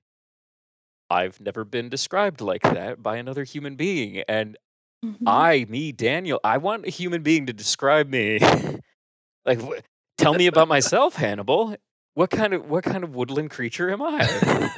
I've 1.10 1.40
never 1.40 1.64
been 1.64 1.88
described 1.88 2.40
like 2.40 2.62
that 2.62 3.02
by 3.02 3.16
another 3.16 3.44
human 3.44 3.76
being. 3.76 4.22
And 4.28 4.56
Mhm. 5.04 5.16
I, 5.26 5.66
me, 5.68 5.92
Daniel, 5.92 6.40
I 6.44 6.58
want 6.58 6.86
a 6.86 6.90
human 6.90 7.22
being 7.22 7.46
to 7.46 7.52
describe 7.52 8.08
me. 8.08 8.38
like, 9.46 9.60
wh- 9.60 9.80
tell 10.18 10.34
me 10.34 10.46
about 10.46 10.68
myself, 10.68 11.14
Hannibal. 11.16 11.74
What 12.14 12.30
kind 12.30 12.52
of 12.52 12.68
what 12.68 12.84
kind 12.84 13.02
of 13.04 13.14
woodland 13.14 13.50
creature 13.50 13.90
am 13.90 14.02
I? 14.02 14.70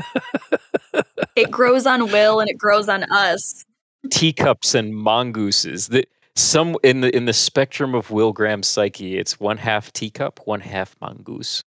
it 1.37 1.51
grows 1.51 1.87
on 1.87 2.11
Will 2.12 2.41
and 2.41 2.49
it 2.49 2.59
grows 2.59 2.89
on 2.89 3.03
us. 3.05 3.65
Teacups 4.11 4.75
and 4.75 4.95
mongooses. 4.95 5.89
That 5.89 6.09
some 6.37 6.77
in 6.85 7.01
the 7.01 7.15
in 7.17 7.25
the 7.25 7.33
spectrum 7.33 7.95
of 7.95 8.11
Will 8.11 8.33
Graham's 8.33 8.69
psyche, 8.69 9.19
it's 9.19 9.41
one 9.41 9.57
half 9.57 9.93
teacup, 9.93 10.41
one 10.45 10.61
half 10.61 10.95
mongoose. 11.01 11.62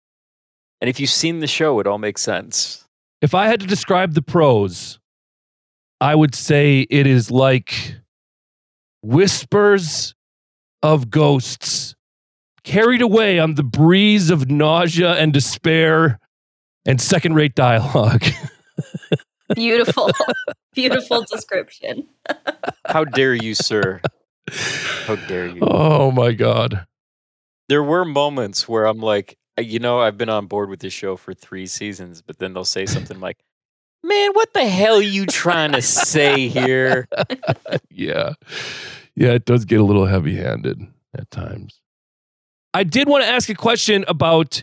And 0.81 0.89
if 0.89 0.99
you've 0.99 1.11
seen 1.11 1.41
the 1.41 1.47
show, 1.47 1.79
it 1.79 1.87
all 1.87 1.99
makes 1.99 2.23
sense. 2.23 2.85
If 3.23 3.35
I 3.35 3.47
had 3.47 3.61
to 3.61 3.67
describe 3.67 4.15
the 4.15 4.23
prose, 4.23 4.99
I 6.01 6.15
would 6.15 6.35
say 6.35 6.87
it 6.89 7.07
is 7.07 7.31
like 7.31 7.97
whispers 9.03 10.15
of 10.83 11.11
ghosts 11.11 11.95
carried 12.65 13.03
away 13.03 13.39
on 13.39 13.55
the 13.55 13.63
breeze 13.63 14.31
of 14.31 14.51
nausea 14.51 15.13
and 15.15 15.33
despair 15.33 16.19
and 16.87 17.01
second 17.01 17.35
rate 17.35 17.55
dialogue. 17.55 18.25
Beautiful, 19.55 20.11
beautiful 20.75 21.25
description. 21.31 22.07
How 22.87 23.05
dare 23.05 23.35
you, 23.35 23.55
sir? 23.55 24.01
How 25.07 25.17
dare 25.17 25.49
you? 25.49 25.59
oh 25.63 26.13
my 26.13 26.33
God. 26.33 26.87
there 27.69 27.83
were 27.83 28.05
moments 28.05 28.69
where 28.69 28.87
I'm 28.87 29.01
like, 29.01 29.37
you 29.61 29.79
know, 29.79 30.01
I've 30.01 30.19
been 30.19 30.29
on 30.29 30.47
board 30.47 30.69
with 30.69 30.81
this 30.81 30.93
show 30.93 31.17
for 31.17 31.35
three 31.35 31.67
seasons, 31.67 32.23
but 32.23 32.39
then 32.39 32.55
they'll 32.55 32.65
say 32.65 32.87
something 32.87 33.21
like, 33.21 33.39
man, 34.03 34.33
what 34.33 34.53
the 34.53 34.67
hell 34.67 34.97
are 34.97 35.03
you 35.03 35.27
trying 35.27 35.73
to 35.73 35.83
say 35.83 36.49
here? 36.49 37.09
yeah. 37.91 38.35
Yeah, 39.15 39.33
it 39.33 39.45
does 39.45 39.65
get 39.65 39.81
a 39.81 39.85
little 39.85 40.07
heavy 40.07 40.37
handed 40.37 40.81
at 41.15 41.31
times. 41.31 41.81
I 42.73 42.85
did 42.85 43.09
want 43.09 43.25
to 43.25 43.31
ask 43.31 43.49
a 43.49 43.55
question 43.55 44.05
about 44.09 44.63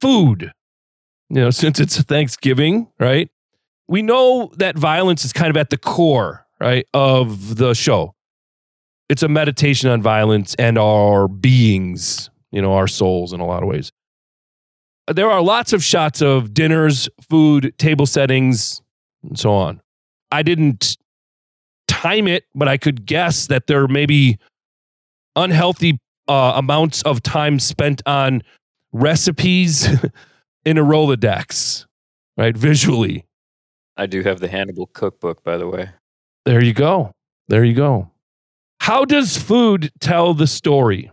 food. 0.00 0.52
You 1.30 1.40
know, 1.40 1.50
since 1.50 1.80
it's 1.80 2.00
Thanksgiving, 2.02 2.88
right? 2.98 3.30
We 3.88 4.02
know 4.02 4.50
that 4.56 4.78
violence 4.78 5.24
is 5.24 5.32
kind 5.32 5.50
of 5.50 5.56
at 5.56 5.70
the 5.70 5.76
core, 5.76 6.46
right, 6.60 6.86
of 6.94 7.56
the 7.56 7.74
show. 7.74 8.14
It's 9.08 9.22
a 9.22 9.28
meditation 9.28 9.90
on 9.90 10.00
violence 10.00 10.54
and 10.54 10.78
our 10.78 11.28
beings, 11.28 12.30
you 12.50 12.62
know, 12.62 12.72
our 12.72 12.88
souls 12.88 13.34
in 13.34 13.40
a 13.40 13.46
lot 13.46 13.62
of 13.62 13.68
ways. 13.68 13.92
There 15.12 15.30
are 15.30 15.42
lots 15.42 15.72
of 15.72 15.84
shots 15.84 16.22
of 16.22 16.54
dinners, 16.54 17.08
food, 17.28 17.74
table 17.78 18.06
settings, 18.06 18.80
and 19.22 19.38
so 19.38 19.52
on. 19.52 19.80
I 20.32 20.42
didn't 20.42 20.96
time 21.86 22.26
it, 22.26 22.44
but 22.54 22.68
I 22.68 22.76
could 22.76 23.06
guess 23.06 23.46
that 23.48 23.66
there 23.66 23.86
may 23.86 24.06
be 24.06 24.38
unhealthy 25.36 25.98
uh, 26.28 26.52
amounts 26.56 27.02
of 27.02 27.22
time 27.22 27.58
spent 27.58 28.02
on 28.06 28.42
recipes 28.92 29.86
in 30.64 30.78
a 30.78 30.82
Rolodex, 30.82 31.86
right? 32.36 32.56
Visually. 32.56 33.26
I 33.96 34.06
do 34.06 34.22
have 34.22 34.40
the 34.40 34.48
Hannibal 34.48 34.86
cookbook, 34.86 35.44
by 35.44 35.56
the 35.56 35.68
way. 35.68 35.90
There 36.44 36.62
you 36.62 36.72
go. 36.72 37.12
There 37.48 37.64
you 37.64 37.74
go. 37.74 38.10
How 38.80 39.04
does 39.04 39.36
food 39.36 39.92
tell 40.00 40.34
the 40.34 40.46
story? 40.46 41.10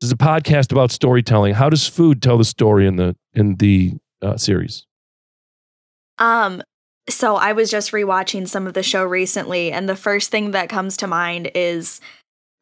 This 0.00 0.08
is 0.08 0.12
a 0.12 0.16
podcast 0.16 0.70
about 0.70 0.92
storytelling. 0.92 1.54
How 1.54 1.68
does 1.68 1.86
food 1.86 2.22
tell 2.22 2.38
the 2.38 2.44
story 2.44 2.86
in 2.86 2.96
the 2.96 3.16
in 3.34 3.56
the 3.56 3.94
uh, 4.22 4.36
series? 4.36 4.86
Um, 6.18 6.62
so 7.08 7.36
I 7.36 7.52
was 7.52 7.70
just 7.70 7.92
rewatching 7.92 8.46
some 8.46 8.66
of 8.66 8.74
the 8.74 8.82
show 8.82 9.04
recently, 9.04 9.72
and 9.72 9.88
the 9.88 9.96
first 9.96 10.30
thing 10.30 10.52
that 10.52 10.68
comes 10.68 10.96
to 10.98 11.06
mind 11.06 11.50
is 11.54 12.00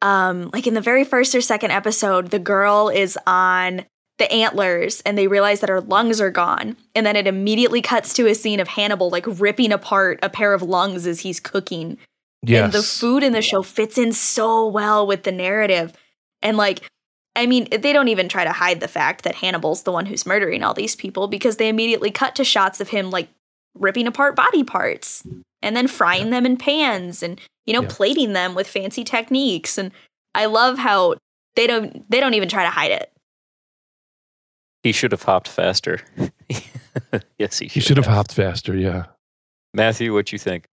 um 0.01 0.49
like 0.53 0.67
in 0.67 0.73
the 0.73 0.81
very 0.81 1.03
first 1.03 1.35
or 1.35 1.41
second 1.41 1.71
episode, 1.71 2.31
the 2.31 2.39
girl 2.39 2.89
is 2.89 3.17
on 3.27 3.85
the 4.17 4.31
antlers 4.31 5.01
and 5.01 5.17
they 5.17 5.27
realize 5.27 5.59
that 5.59 5.69
her 5.69 5.81
lungs 5.81 6.19
are 6.19 6.31
gone. 6.31 6.75
And 6.95 7.05
then 7.05 7.15
it 7.15 7.27
immediately 7.27 7.81
cuts 7.81 8.13
to 8.15 8.27
a 8.27 8.35
scene 8.35 8.59
of 8.59 8.67
Hannibal 8.67 9.09
like 9.09 9.25
ripping 9.27 9.71
apart 9.71 10.19
a 10.23 10.29
pair 10.29 10.53
of 10.53 10.63
lungs 10.63 11.05
as 11.05 11.21
he's 11.21 11.39
cooking. 11.39 11.97
Yes. 12.43 12.63
And 12.65 12.73
the 12.73 12.83
food 12.83 13.23
in 13.23 13.33
the 13.33 13.41
show 13.41 13.61
fits 13.61 13.97
in 13.97 14.13
so 14.13 14.67
well 14.67 15.05
with 15.05 15.23
the 15.23 15.31
narrative. 15.31 15.93
And 16.41 16.57
like, 16.57 16.89
I 17.37 17.45
mean, 17.45 17.67
they 17.71 17.93
don't 17.93 18.07
even 18.09 18.27
try 18.27 18.43
to 18.43 18.51
hide 18.51 18.79
the 18.81 18.87
fact 18.87 19.23
that 19.23 19.35
Hannibal's 19.35 19.83
the 19.83 19.91
one 19.91 20.07
who's 20.07 20.25
murdering 20.25 20.63
all 20.63 20.73
these 20.73 20.95
people 20.95 21.27
because 21.27 21.57
they 21.57 21.69
immediately 21.69 22.11
cut 22.11 22.35
to 22.35 22.43
shots 22.43 22.81
of 22.81 22.89
him 22.89 23.11
like 23.11 23.29
ripping 23.75 24.07
apart 24.07 24.35
body 24.35 24.63
parts 24.63 25.23
and 25.61 25.77
then 25.77 25.87
frying 25.87 26.31
them 26.31 26.45
in 26.47 26.57
pans 26.57 27.21
and 27.21 27.39
you 27.67 27.73
know 27.73 27.83
Yeah. 27.83 27.89
plating 27.91 28.33
them 28.33 28.55
with 28.55 28.67
fancy 28.67 29.03
techniques. 29.03 29.77
And 29.77 29.91
I 30.33 30.45
love 30.47 30.79
how 30.79 31.15
they 31.55 31.67
don't 31.67 32.09
they 32.09 32.19
don't 32.19 32.33
even 32.33 32.49
try 32.49 32.63
to 32.63 32.69
hide 32.71 32.91
it. 32.91 33.11
He 34.83 34.91
should 34.91 35.11
have 35.11 35.23
hopped 35.23 35.47
faster. 35.47 36.01
yes, 37.37 37.59
he 37.59 37.67
should. 37.67 37.75
You 37.75 37.81
should 37.81 37.97
have 37.97 38.05
hopped 38.07 38.33
faster. 38.33 38.75
Yeah. 38.75 39.05
Matthew, 39.73 40.11
what 40.13 40.31
you 40.31 40.39
think? 40.39 40.65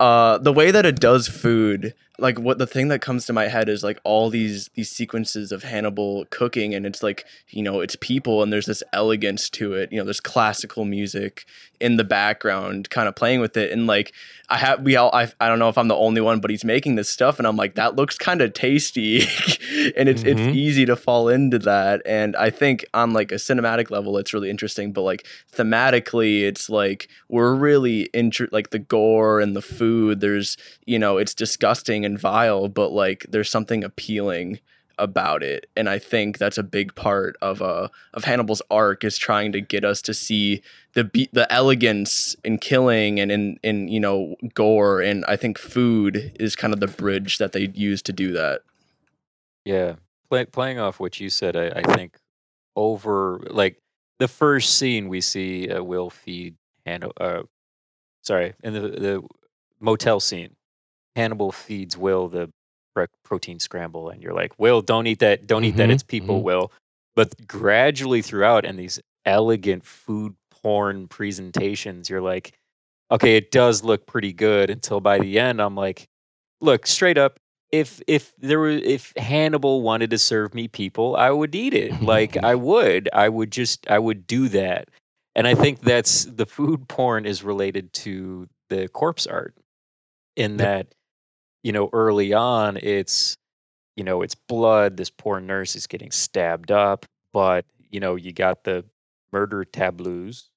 uh 0.00 0.38
the 0.38 0.52
way 0.52 0.70
that 0.70 0.84
it 0.84 0.98
does 1.00 1.28
food 1.28 1.94
like 2.18 2.38
what 2.38 2.58
the 2.58 2.66
thing 2.66 2.88
that 2.88 3.00
comes 3.00 3.24
to 3.26 3.32
my 3.32 3.48
head 3.48 3.68
is 3.68 3.82
like 3.82 3.98
all 4.04 4.28
these 4.30 4.68
these 4.74 4.90
sequences 4.90 5.50
of 5.50 5.62
hannibal 5.62 6.26
cooking 6.30 6.74
and 6.74 6.84
it's 6.86 7.02
like 7.02 7.24
you 7.48 7.62
know 7.62 7.80
it's 7.80 7.96
people 7.96 8.42
and 8.42 8.52
there's 8.52 8.66
this 8.66 8.82
elegance 8.92 9.48
to 9.48 9.72
it 9.74 9.90
you 9.90 9.98
know 9.98 10.04
there's 10.04 10.20
classical 10.20 10.84
music 10.84 11.46
in 11.80 11.96
the 11.96 12.04
background 12.04 12.90
kind 12.90 13.08
of 13.08 13.14
playing 13.14 13.40
with 13.40 13.56
it 13.56 13.72
and 13.72 13.86
like 13.86 14.12
i 14.50 14.56
have 14.58 14.82
we 14.82 14.94
all 14.94 15.10
I, 15.14 15.28
I 15.40 15.48
don't 15.48 15.58
know 15.58 15.70
if 15.70 15.78
i'm 15.78 15.88
the 15.88 15.96
only 15.96 16.20
one 16.20 16.38
but 16.40 16.50
he's 16.50 16.64
making 16.64 16.96
this 16.96 17.08
stuff 17.08 17.38
and 17.38 17.46
i'm 17.48 17.56
like 17.56 17.74
that 17.76 17.96
looks 17.96 18.18
kind 18.18 18.40
of 18.42 18.52
tasty 18.52 19.20
and 19.96 20.06
it's 20.08 20.22
Mhm. 20.22 20.26
it's 20.48 20.56
easy 20.56 20.84
to 20.86 20.96
fall 20.96 21.28
into 21.30 21.58
that 21.60 22.02
and 22.04 22.36
i 22.36 22.50
think 22.50 22.84
on 22.92 23.12
like 23.14 23.32
a 23.32 23.36
cinematic 23.36 23.90
level 23.90 24.18
it's 24.18 24.34
really 24.34 24.50
interesting 24.50 24.92
but 24.92 25.00
like 25.02 25.26
thematically 25.72 26.42
it's 26.42 26.68
like 26.68 27.08
we're 27.28 27.54
really 27.54 28.08
inter- 28.12 28.48
like 28.52 28.70
the 28.70 28.78
gore 28.78 29.40
and 29.40 29.56
the 29.56 29.62
food 29.62 30.20
there's 30.20 30.56
you 30.84 30.98
know 30.98 31.16
it's 31.18 31.34
disgusting 31.34 32.01
and 32.04 32.18
vile 32.18 32.68
but 32.68 32.92
like 32.92 33.26
there's 33.28 33.50
something 33.50 33.84
appealing 33.84 34.58
about 34.98 35.42
it. 35.42 35.66
And 35.74 35.88
i 35.88 35.98
think 35.98 36.38
that's 36.38 36.58
a 36.58 36.62
big 36.62 36.94
part 36.94 37.36
of 37.40 37.62
uh 37.62 37.88
of 38.14 38.24
hannibal's 38.24 38.62
arc 38.70 39.04
is 39.04 39.16
trying 39.18 39.52
to 39.52 39.60
get 39.60 39.84
us 39.84 40.02
to 40.02 40.14
see 40.14 40.62
the 40.94 41.04
be- 41.04 41.30
the 41.32 41.50
elegance 41.52 42.36
in 42.44 42.58
killing 42.58 43.18
and 43.18 43.32
in 43.32 43.58
in 43.62 43.88
you 43.88 44.00
know 44.00 44.36
gore. 44.54 45.00
And 45.00 45.24
i 45.26 45.36
think 45.36 45.58
food 45.58 46.36
is 46.38 46.54
kind 46.54 46.74
of 46.74 46.80
the 46.80 46.86
bridge 46.86 47.38
that 47.38 47.52
they 47.52 47.70
use 47.74 48.02
to 48.02 48.12
do 48.12 48.32
that. 48.32 48.60
Yeah, 49.64 49.94
Play, 50.32 50.46
playing 50.46 50.78
off 50.78 50.98
what 50.98 51.20
you 51.20 51.28
said, 51.28 51.56
I, 51.56 51.68
I 51.76 51.94
think 51.94 52.16
over 52.74 53.44
like 53.50 53.76
the 54.18 54.28
first 54.28 54.78
scene 54.78 55.08
we 55.08 55.20
see 55.20 55.68
uh, 55.68 55.82
Will 55.82 56.08
feed 56.08 56.56
Hannibal. 56.86 57.12
Uh, 57.20 57.42
sorry, 58.22 58.54
in 58.62 58.72
the 58.72 58.80
the 58.80 59.22
motel 59.78 60.20
scene, 60.20 60.56
Hannibal 61.16 61.52
feeds 61.52 61.96
Will 61.96 62.28
the 62.28 62.50
pre- 62.94 63.06
protein 63.24 63.58
scramble, 63.60 64.08
and 64.10 64.22
you're 64.22 64.34
like, 64.34 64.58
Will, 64.58 64.82
don't 64.82 65.06
eat 65.06 65.18
that, 65.20 65.46
don't 65.46 65.64
eat 65.64 65.76
that. 65.76 65.88
Mhm, 65.88 65.92
It's 65.92 66.02
people, 66.02 66.40
mhm. 66.40 66.42
Will. 66.44 66.72
But 67.14 67.46
gradually 67.46 68.22
throughout, 68.22 68.64
and 68.64 68.78
these 68.78 69.00
elegant 69.24 69.84
food 69.84 70.34
porn 70.50 71.08
presentations, 71.08 72.08
you're 72.08 72.22
like, 72.22 72.52
okay, 73.10 73.36
it 73.36 73.50
does 73.50 73.84
look 73.84 74.06
pretty 74.06 74.32
good. 74.32 74.70
Until 74.70 75.00
by 75.00 75.18
the 75.18 75.38
end, 75.38 75.60
I'm 75.60 75.74
like, 75.74 76.06
look 76.60 76.86
straight 76.86 77.18
up 77.18 77.38
if 77.70 78.00
if 78.06 78.32
there 78.36 78.60
were 78.60 78.68
if 78.70 79.12
hannibal 79.16 79.82
wanted 79.82 80.10
to 80.10 80.18
serve 80.18 80.54
me 80.54 80.68
people 80.68 81.16
i 81.16 81.30
would 81.30 81.54
eat 81.54 81.72
it 81.74 82.00
like 82.02 82.36
i 82.44 82.54
would 82.70 83.08
i 83.14 83.28
would 83.28 83.50
just 83.50 83.90
i 83.90 83.98
would 83.98 84.26
do 84.26 84.46
that 84.48 84.88
and 85.34 85.48
i 85.48 85.54
think 85.54 85.80
that's 85.80 86.26
the 86.26 86.44
food 86.46 86.86
porn 86.86 87.24
is 87.26 87.42
related 87.42 87.90
to 87.94 88.46
the 88.68 88.86
corpse 88.88 89.26
art 89.26 89.54
in 90.36 90.58
that 90.58 90.94
you 91.62 91.72
know 91.72 91.88
early 91.92 92.32
on 92.32 92.76
it's 92.78 93.36
you 93.96 94.04
know 94.04 94.22
it's 94.22 94.34
blood 94.34 94.96
this 94.96 95.10
poor 95.10 95.40
nurse 95.40 95.76
is 95.76 95.86
getting 95.86 96.10
stabbed 96.10 96.70
up 96.72 97.06
but 97.32 97.64
you 97.90 98.00
know 98.00 98.16
you 98.16 98.32
got 98.32 98.64
the 98.64 98.84
murder 99.32 99.64
tableaus 99.64 100.50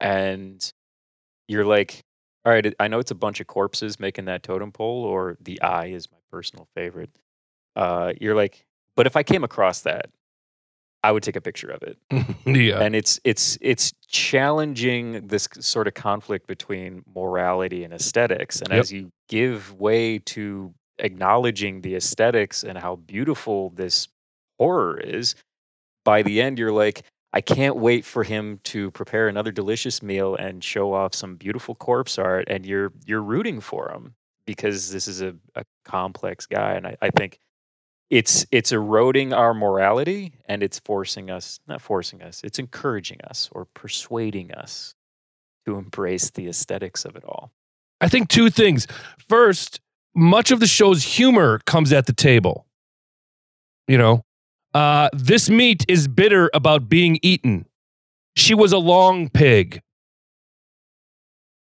and 0.00 0.72
you're 1.48 1.64
like 1.64 2.02
all 2.44 2.52
right, 2.52 2.74
I 2.78 2.88
know 2.88 2.98
it's 2.98 3.10
a 3.10 3.14
bunch 3.14 3.40
of 3.40 3.46
corpses 3.46 3.98
making 3.98 4.26
that 4.26 4.42
totem 4.42 4.70
pole, 4.70 5.04
or 5.04 5.36
the 5.40 5.60
eye 5.62 5.86
is 5.86 6.10
my 6.12 6.18
personal 6.30 6.68
favorite. 6.74 7.10
Uh, 7.74 8.12
you're 8.20 8.34
like, 8.34 8.66
but 8.96 9.06
if 9.06 9.16
I 9.16 9.22
came 9.22 9.44
across 9.44 9.80
that, 9.82 10.10
I 11.04 11.12
would 11.12 11.22
take 11.22 11.36
a 11.36 11.40
picture 11.42 11.68
of 11.68 11.82
it. 11.82 11.98
yeah. 12.46 12.80
And 12.80 12.96
it's 12.96 13.20
it's 13.24 13.58
it's 13.60 13.92
challenging 14.08 15.26
this 15.28 15.46
sort 15.60 15.86
of 15.86 15.92
conflict 15.92 16.46
between 16.46 17.04
morality 17.14 17.84
and 17.84 17.92
aesthetics. 17.92 18.62
And 18.62 18.70
Yep. 18.70 18.80
as 18.80 18.90
you 18.92 19.12
give 19.28 19.74
way 19.74 20.18
to 20.20 20.72
acknowledging 20.98 21.82
the 21.82 21.94
aesthetics 21.94 22.64
and 22.64 22.78
how 22.78 22.96
beautiful 22.96 23.70
this 23.70 24.08
horror 24.58 24.98
is, 24.98 25.34
by 26.06 26.22
the 26.22 26.40
end 26.40 26.58
you're 26.58 26.72
like, 26.72 27.02
I 27.34 27.42
can't 27.42 27.76
wait 27.76 28.06
for 28.06 28.24
him 28.24 28.60
to 28.64 28.90
prepare 28.92 29.28
another 29.28 29.52
delicious 29.52 30.02
meal 30.02 30.36
and 30.36 30.64
show 30.64 30.94
off 30.94 31.14
some 31.14 31.36
beautiful 31.36 31.74
corpse 31.74 32.16
art. 32.18 32.46
And 32.48 32.64
you're 32.64 32.92
you're 33.04 33.22
rooting 33.22 33.60
for 33.60 33.90
him 33.90 34.14
because 34.46 34.90
this 34.90 35.06
is 35.06 35.20
a, 35.20 35.34
a 35.54 35.64
complex 35.84 36.46
guy. 36.46 36.72
And 36.72 36.86
I, 36.86 36.96
I 37.02 37.10
think 37.10 37.40
it's 38.14 38.46
it's 38.52 38.70
eroding 38.70 39.32
our 39.32 39.52
morality 39.52 40.34
and 40.46 40.62
it's 40.62 40.78
forcing 40.78 41.30
us 41.30 41.58
not 41.66 41.82
forcing 41.82 42.22
us, 42.22 42.42
it's 42.44 42.60
encouraging 42.60 43.18
us 43.28 43.48
or 43.50 43.64
persuading 43.74 44.52
us 44.52 44.94
to 45.66 45.76
embrace 45.76 46.30
the 46.30 46.46
aesthetics 46.46 47.04
of 47.04 47.16
it 47.16 47.24
all. 47.24 47.50
I 48.00 48.06
think 48.06 48.28
two 48.28 48.50
things. 48.50 48.86
First, 49.28 49.80
much 50.14 50.52
of 50.52 50.60
the 50.60 50.68
show's 50.68 51.02
humor 51.02 51.58
comes 51.66 51.92
at 51.92 52.06
the 52.06 52.12
table. 52.12 52.66
You 53.88 53.98
know, 53.98 54.22
uh, 54.74 55.08
this 55.12 55.50
meat 55.50 55.84
is 55.88 56.06
bitter 56.06 56.52
about 56.54 56.88
being 56.88 57.18
eaten. 57.20 57.66
She 58.36 58.54
was 58.54 58.72
a 58.72 58.78
long 58.78 59.28
pig. 59.28 59.80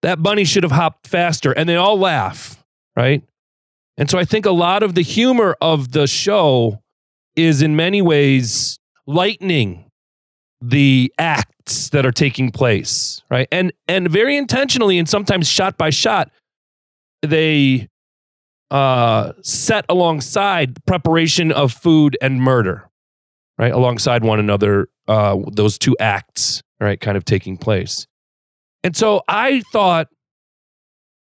That 0.03 0.21
bunny 0.21 0.43
should 0.43 0.63
have 0.63 0.71
hopped 0.71 1.07
faster. 1.07 1.51
And 1.51 1.67
they 1.67 1.77
all 1.77 1.97
laugh, 1.97 2.63
right? 2.95 3.23
And 3.97 4.09
so 4.09 4.17
I 4.17 4.25
think 4.25 4.45
a 4.45 4.51
lot 4.51 4.83
of 4.83 4.95
the 4.95 5.01
humor 5.01 5.55
of 5.61 5.91
the 5.91 6.07
show 6.07 6.81
is 7.35 7.61
in 7.61 7.75
many 7.75 8.01
ways 8.01 8.79
lightening 9.05 9.85
the 10.61 11.13
acts 11.17 11.89
that 11.89 12.05
are 12.05 12.11
taking 12.11 12.51
place, 12.51 13.21
right? 13.29 13.47
And 13.51 13.73
and 13.87 14.09
very 14.09 14.37
intentionally 14.37 14.97
and 14.97 15.07
sometimes 15.07 15.47
shot 15.47 15.77
by 15.77 15.89
shot, 15.89 16.31
they 17.21 17.89
uh, 18.71 19.33
set 19.43 19.85
alongside 19.89 20.83
preparation 20.85 21.51
of 21.51 21.71
food 21.71 22.17
and 22.21 22.41
murder, 22.41 22.89
right? 23.57 23.71
Alongside 23.71 24.23
one 24.23 24.39
another, 24.39 24.87
uh, 25.07 25.37
those 25.51 25.77
two 25.77 25.95
acts, 25.99 26.63
right, 26.79 26.99
kind 26.99 27.15
of 27.15 27.23
taking 27.25 27.57
place. 27.57 28.07
And 28.83 28.95
so 28.95 29.21
I 29.27 29.61
thought, 29.71 30.07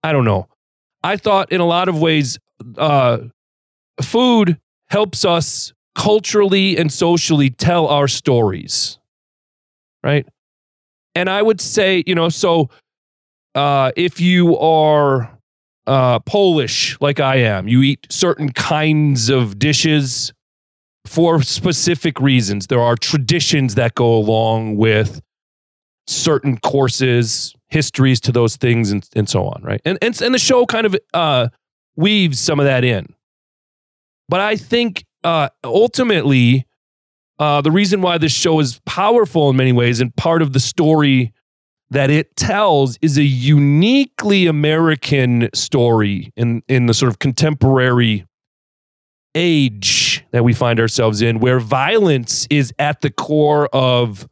I 0.02 0.12
don't 0.12 0.24
know, 0.24 0.48
I 1.04 1.16
thought 1.16 1.52
in 1.52 1.60
a 1.60 1.66
lot 1.66 1.88
of 1.88 2.00
ways, 2.00 2.38
uh, 2.76 3.18
food 4.02 4.58
helps 4.90 5.24
us 5.24 5.72
culturally 5.94 6.76
and 6.76 6.92
socially 6.92 7.50
tell 7.50 7.86
our 7.86 8.06
stories, 8.08 8.98
right? 10.02 10.26
And 11.14 11.30
I 11.30 11.40
would 11.40 11.60
say, 11.60 12.04
you 12.06 12.14
know, 12.14 12.28
so 12.28 12.68
uh, 13.54 13.92
if 13.96 14.20
you 14.20 14.58
are 14.58 15.36
uh, 15.86 16.18
Polish, 16.20 17.00
like 17.00 17.20
I 17.20 17.36
am, 17.36 17.68
you 17.68 17.82
eat 17.82 18.06
certain 18.10 18.52
kinds 18.52 19.30
of 19.30 19.58
dishes 19.58 20.32
for 21.06 21.42
specific 21.42 22.20
reasons. 22.20 22.66
There 22.66 22.80
are 22.80 22.96
traditions 22.96 23.76
that 23.76 23.94
go 23.94 24.14
along 24.14 24.76
with 24.76 25.22
certain 26.06 26.58
courses, 26.58 27.54
histories 27.68 28.20
to 28.20 28.32
those 28.32 28.56
things, 28.56 28.90
and, 28.90 29.08
and 29.16 29.28
so 29.28 29.46
on, 29.46 29.62
right? 29.62 29.80
And, 29.84 29.96
and, 30.02 30.20
and 30.20 30.34
the 30.34 30.38
show 30.38 30.66
kind 30.66 30.86
of 30.86 30.96
uh, 31.14 31.48
weaves 31.96 32.38
some 32.38 32.60
of 32.60 32.66
that 32.66 32.84
in. 32.84 33.14
But 34.28 34.40
I 34.40 34.56
think 34.56 35.04
uh, 35.24 35.48
ultimately, 35.64 36.66
uh, 37.38 37.60
the 37.60 37.70
reason 37.70 38.00
why 38.02 38.18
this 38.18 38.32
show 38.32 38.60
is 38.60 38.80
powerful 38.86 39.50
in 39.50 39.56
many 39.56 39.72
ways 39.72 40.00
and 40.00 40.14
part 40.16 40.42
of 40.42 40.52
the 40.52 40.60
story 40.60 41.32
that 41.90 42.10
it 42.10 42.34
tells 42.36 42.98
is 43.00 43.16
a 43.16 43.22
uniquely 43.22 44.46
American 44.46 45.48
story 45.54 46.32
in, 46.36 46.62
in 46.68 46.86
the 46.86 46.94
sort 46.94 47.10
of 47.10 47.18
contemporary 47.18 48.26
age 49.34 50.24
that 50.32 50.42
we 50.42 50.52
find 50.52 50.80
ourselves 50.80 51.22
in, 51.22 51.38
where 51.38 51.60
violence 51.60 52.46
is 52.50 52.72
at 52.78 53.02
the 53.02 53.10
core 53.10 53.68
of 53.72 54.26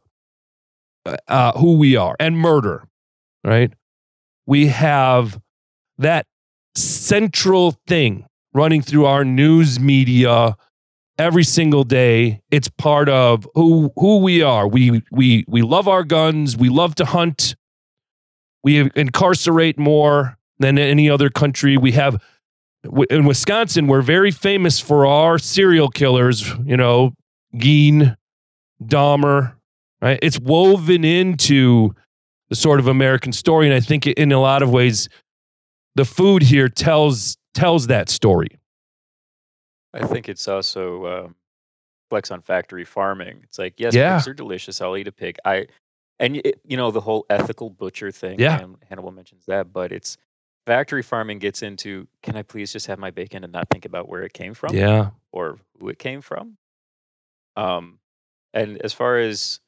uh, 1.27 1.51
who 1.53 1.77
we 1.77 1.95
are 1.95 2.15
and 2.19 2.37
murder, 2.37 2.83
right? 3.43 3.71
We 4.47 4.67
have 4.67 5.39
that 5.99 6.25
central 6.75 7.75
thing 7.87 8.25
running 8.53 8.81
through 8.81 9.05
our 9.05 9.23
news 9.25 9.79
media 9.79 10.55
every 11.17 11.43
single 11.43 11.83
day. 11.83 12.41
It's 12.51 12.69
part 12.69 13.09
of 13.09 13.47
who 13.55 13.91
who 13.97 14.19
we 14.19 14.41
are. 14.41 14.67
We 14.67 15.03
we 15.11 15.45
we 15.47 15.61
love 15.61 15.87
our 15.87 16.03
guns. 16.03 16.57
We 16.57 16.69
love 16.69 16.95
to 16.95 17.05
hunt. 17.05 17.55
We 18.63 18.89
incarcerate 18.95 19.77
more 19.77 20.37
than 20.59 20.77
any 20.77 21.09
other 21.09 21.29
country. 21.29 21.77
We 21.77 21.91
have 21.93 22.21
in 23.09 23.25
Wisconsin. 23.25 23.87
We're 23.87 24.01
very 24.01 24.31
famous 24.31 24.79
for 24.79 25.05
our 25.05 25.37
serial 25.37 25.89
killers. 25.89 26.51
You 26.63 26.77
know, 26.77 27.13
Gein, 27.55 28.15
Dahmer. 28.83 29.53
Right? 30.01 30.19
It's 30.21 30.39
woven 30.39 31.03
into 31.03 31.95
the 32.49 32.55
sort 32.55 32.79
of 32.79 32.87
American 32.87 33.31
story, 33.31 33.65
and 33.65 33.73
I 33.73 33.79
think 33.79 34.05
in 34.05 34.31
a 34.31 34.39
lot 34.39 34.61
of 34.61 34.69
ways, 34.69 35.09
the 35.95 36.05
food 36.05 36.41
here 36.43 36.69
tells 36.69 37.37
tells 37.53 37.87
that 37.87 38.09
story. 38.09 38.49
I 39.93 40.05
think 40.05 40.27
it's 40.27 40.47
also 40.47 41.05
um, 41.25 41.35
flex 42.09 42.29
on 42.31 42.41
factory 42.41 42.83
farming. 42.83 43.39
It's 43.43 43.57
like, 43.57 43.75
yes, 43.79 43.95
Yeah. 43.95 44.17
pigs 44.17 44.27
are 44.27 44.33
delicious. 44.33 44.81
I'll 44.81 44.97
eat 44.97 45.07
a 45.07 45.11
pig. 45.11 45.37
I 45.45 45.67
and 46.19 46.37
it, 46.37 46.59
you 46.65 46.77
know 46.77 46.91
the 46.91 47.01
whole 47.01 47.25
ethical 47.29 47.69
butcher 47.69 48.11
thing. 48.11 48.39
Yeah. 48.39 48.59
Han- 48.59 48.77
Hannibal 48.89 49.11
mentions 49.11 49.45
that, 49.45 49.71
but 49.71 49.91
it's 49.91 50.17
factory 50.65 51.01
farming 51.01 51.39
gets 51.39 51.61
into. 51.63 52.07
Can 52.23 52.35
I 52.35 52.41
please 52.41 52.73
just 52.73 52.87
have 52.87 52.99
my 52.99 53.11
bacon 53.11 53.43
and 53.43 53.53
not 53.53 53.69
think 53.69 53.85
about 53.85 54.09
where 54.09 54.23
it 54.23 54.33
came 54.33 54.53
from 54.53 54.75
Yeah. 54.75 55.11
or 55.31 55.59
who 55.79 55.89
it 55.89 55.99
came 55.99 56.21
from? 56.21 56.57
Um, 57.55 57.99
and 58.53 58.81
as 58.81 58.91
far 58.93 59.17
as 59.17 59.59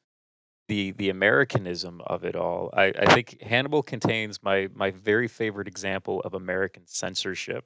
the 0.68 0.92
the 0.92 1.10
Americanism 1.10 2.00
of 2.06 2.24
it 2.24 2.36
all, 2.36 2.70
I, 2.74 2.92
I 2.98 3.14
think 3.14 3.40
Hannibal 3.42 3.82
contains 3.82 4.42
my 4.42 4.68
my 4.74 4.90
very 4.90 5.28
favorite 5.28 5.68
example 5.68 6.20
of 6.20 6.34
American 6.34 6.84
censorship, 6.86 7.64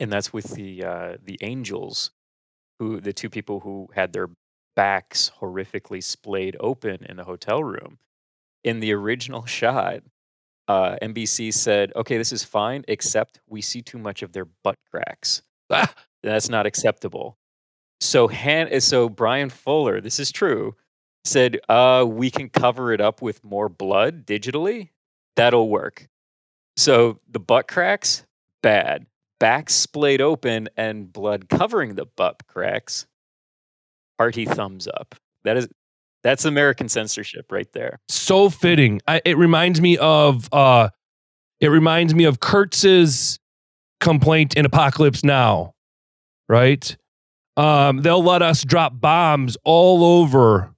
and 0.00 0.12
that's 0.12 0.32
with 0.32 0.54
the 0.54 0.84
uh, 0.84 1.16
the 1.22 1.38
angels, 1.42 2.10
who 2.78 3.00
the 3.00 3.12
two 3.12 3.30
people 3.30 3.60
who 3.60 3.88
had 3.94 4.12
their 4.12 4.30
backs 4.76 5.30
horrifically 5.40 6.02
splayed 6.02 6.56
open 6.60 7.04
in 7.08 7.16
the 7.16 7.24
hotel 7.24 7.64
room. 7.64 7.98
In 8.64 8.80
the 8.80 8.92
original 8.92 9.46
shot, 9.46 10.02
uh, 10.68 10.96
NBC 11.02 11.52
said, 11.52 11.92
"Okay, 11.96 12.18
this 12.18 12.32
is 12.32 12.44
fine, 12.44 12.84
except 12.88 13.40
we 13.48 13.62
see 13.62 13.82
too 13.82 13.98
much 13.98 14.22
of 14.22 14.32
their 14.32 14.46
butt 14.46 14.78
cracks. 14.90 15.42
Ah. 15.70 15.92
That's 16.22 16.48
not 16.48 16.66
acceptable." 16.66 17.38
So 18.00 18.28
Han, 18.28 18.80
so 18.80 19.08
Bryan 19.08 19.50
Fuller, 19.50 20.00
this 20.00 20.20
is 20.20 20.32
true, 20.32 20.76
said, 21.26 21.58
uh, 21.68 22.04
we 22.08 22.30
can 22.30 22.48
cover 22.48 22.92
it 22.92 23.00
up 23.00 23.22
with 23.22 23.42
more 23.44 23.68
blood 23.68 24.26
digitally. 24.26 24.90
That'll 25.36 25.68
work. 25.68 26.08
So 26.76 27.20
the 27.28 27.40
butt 27.40 27.68
cracks, 27.68 28.24
bad. 28.62 29.06
Back 29.38 29.68
splayed 29.68 30.20
open 30.20 30.68
and 30.76 31.12
blood 31.12 31.48
covering 31.48 31.94
the 31.94 32.06
butt 32.06 32.42
cracks. 32.46 33.06
Hearty 34.18 34.46
thumbs 34.46 34.88
up. 34.88 35.14
That 35.44 35.58
is 35.58 35.68
that's 36.22 36.44
American 36.44 36.88
censorship 36.88 37.52
right 37.52 37.70
there. 37.72 38.00
So 38.08 38.48
fitting. 38.48 39.00
I, 39.06 39.20
it 39.24 39.36
reminds 39.36 39.80
me 39.80 39.98
of 39.98 40.48
uh 40.52 40.88
it 41.60 41.68
reminds 41.68 42.14
me 42.14 42.24
of 42.24 42.40
Kurtz's 42.40 43.38
complaint 44.00 44.54
in 44.54 44.64
Apocalypse 44.64 45.22
Now, 45.22 45.74
right? 46.48 46.96
Um, 47.56 48.02
they'll 48.02 48.22
let 48.22 48.42
us 48.42 48.64
drop 48.64 49.00
bombs 49.00 49.56
all 49.64 50.04
over 50.04 50.74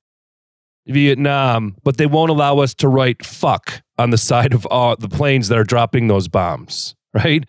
Vietnam, 0.88 1.76
but 1.84 1.96
they 1.96 2.06
won't 2.06 2.30
allow 2.30 2.58
us 2.58 2.74
to 2.74 2.88
write 2.88 3.24
fuck 3.24 3.82
on 3.98 4.10
the 4.10 4.18
side 4.18 4.54
of 4.54 4.66
uh, 4.70 4.96
the 4.98 5.08
planes 5.08 5.48
that 5.48 5.58
are 5.58 5.64
dropping 5.64 6.08
those 6.08 6.28
bombs, 6.28 6.94
right? 7.12 7.44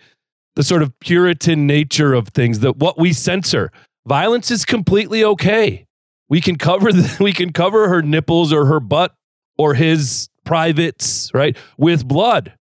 The 0.55 0.63
sort 0.63 0.81
of 0.81 0.97
Puritan 0.99 1.67
nature 1.67 2.13
of 2.13 2.29
things 2.29 2.59
that 2.59 2.77
what 2.77 2.97
we 2.97 3.13
censor. 3.13 3.71
Violence 4.07 4.49
is 4.49 4.65
completely 4.65 5.23
okay. 5.23 5.85
We 6.29 6.41
can 6.41 6.57
cover 6.57 6.91
the, 6.91 7.17
we 7.23 7.33
can 7.33 7.53
cover 7.53 7.89
her 7.89 8.01
nipples 8.01 8.51
or 8.51 8.65
her 8.65 8.79
butt 8.79 9.13
or 9.57 9.73
his 9.73 10.29
privates, 10.45 11.29
right, 11.33 11.55
with 11.77 12.07
blood. 12.07 12.53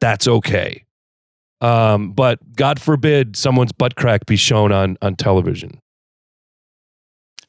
That's 0.00 0.26
okay. 0.26 0.84
Um, 1.60 2.12
but 2.12 2.38
God 2.56 2.80
forbid 2.80 3.36
someone's 3.36 3.72
butt 3.72 3.94
crack 3.96 4.24
be 4.26 4.36
shown 4.36 4.72
on 4.72 4.96
on 5.02 5.16
television. 5.16 5.78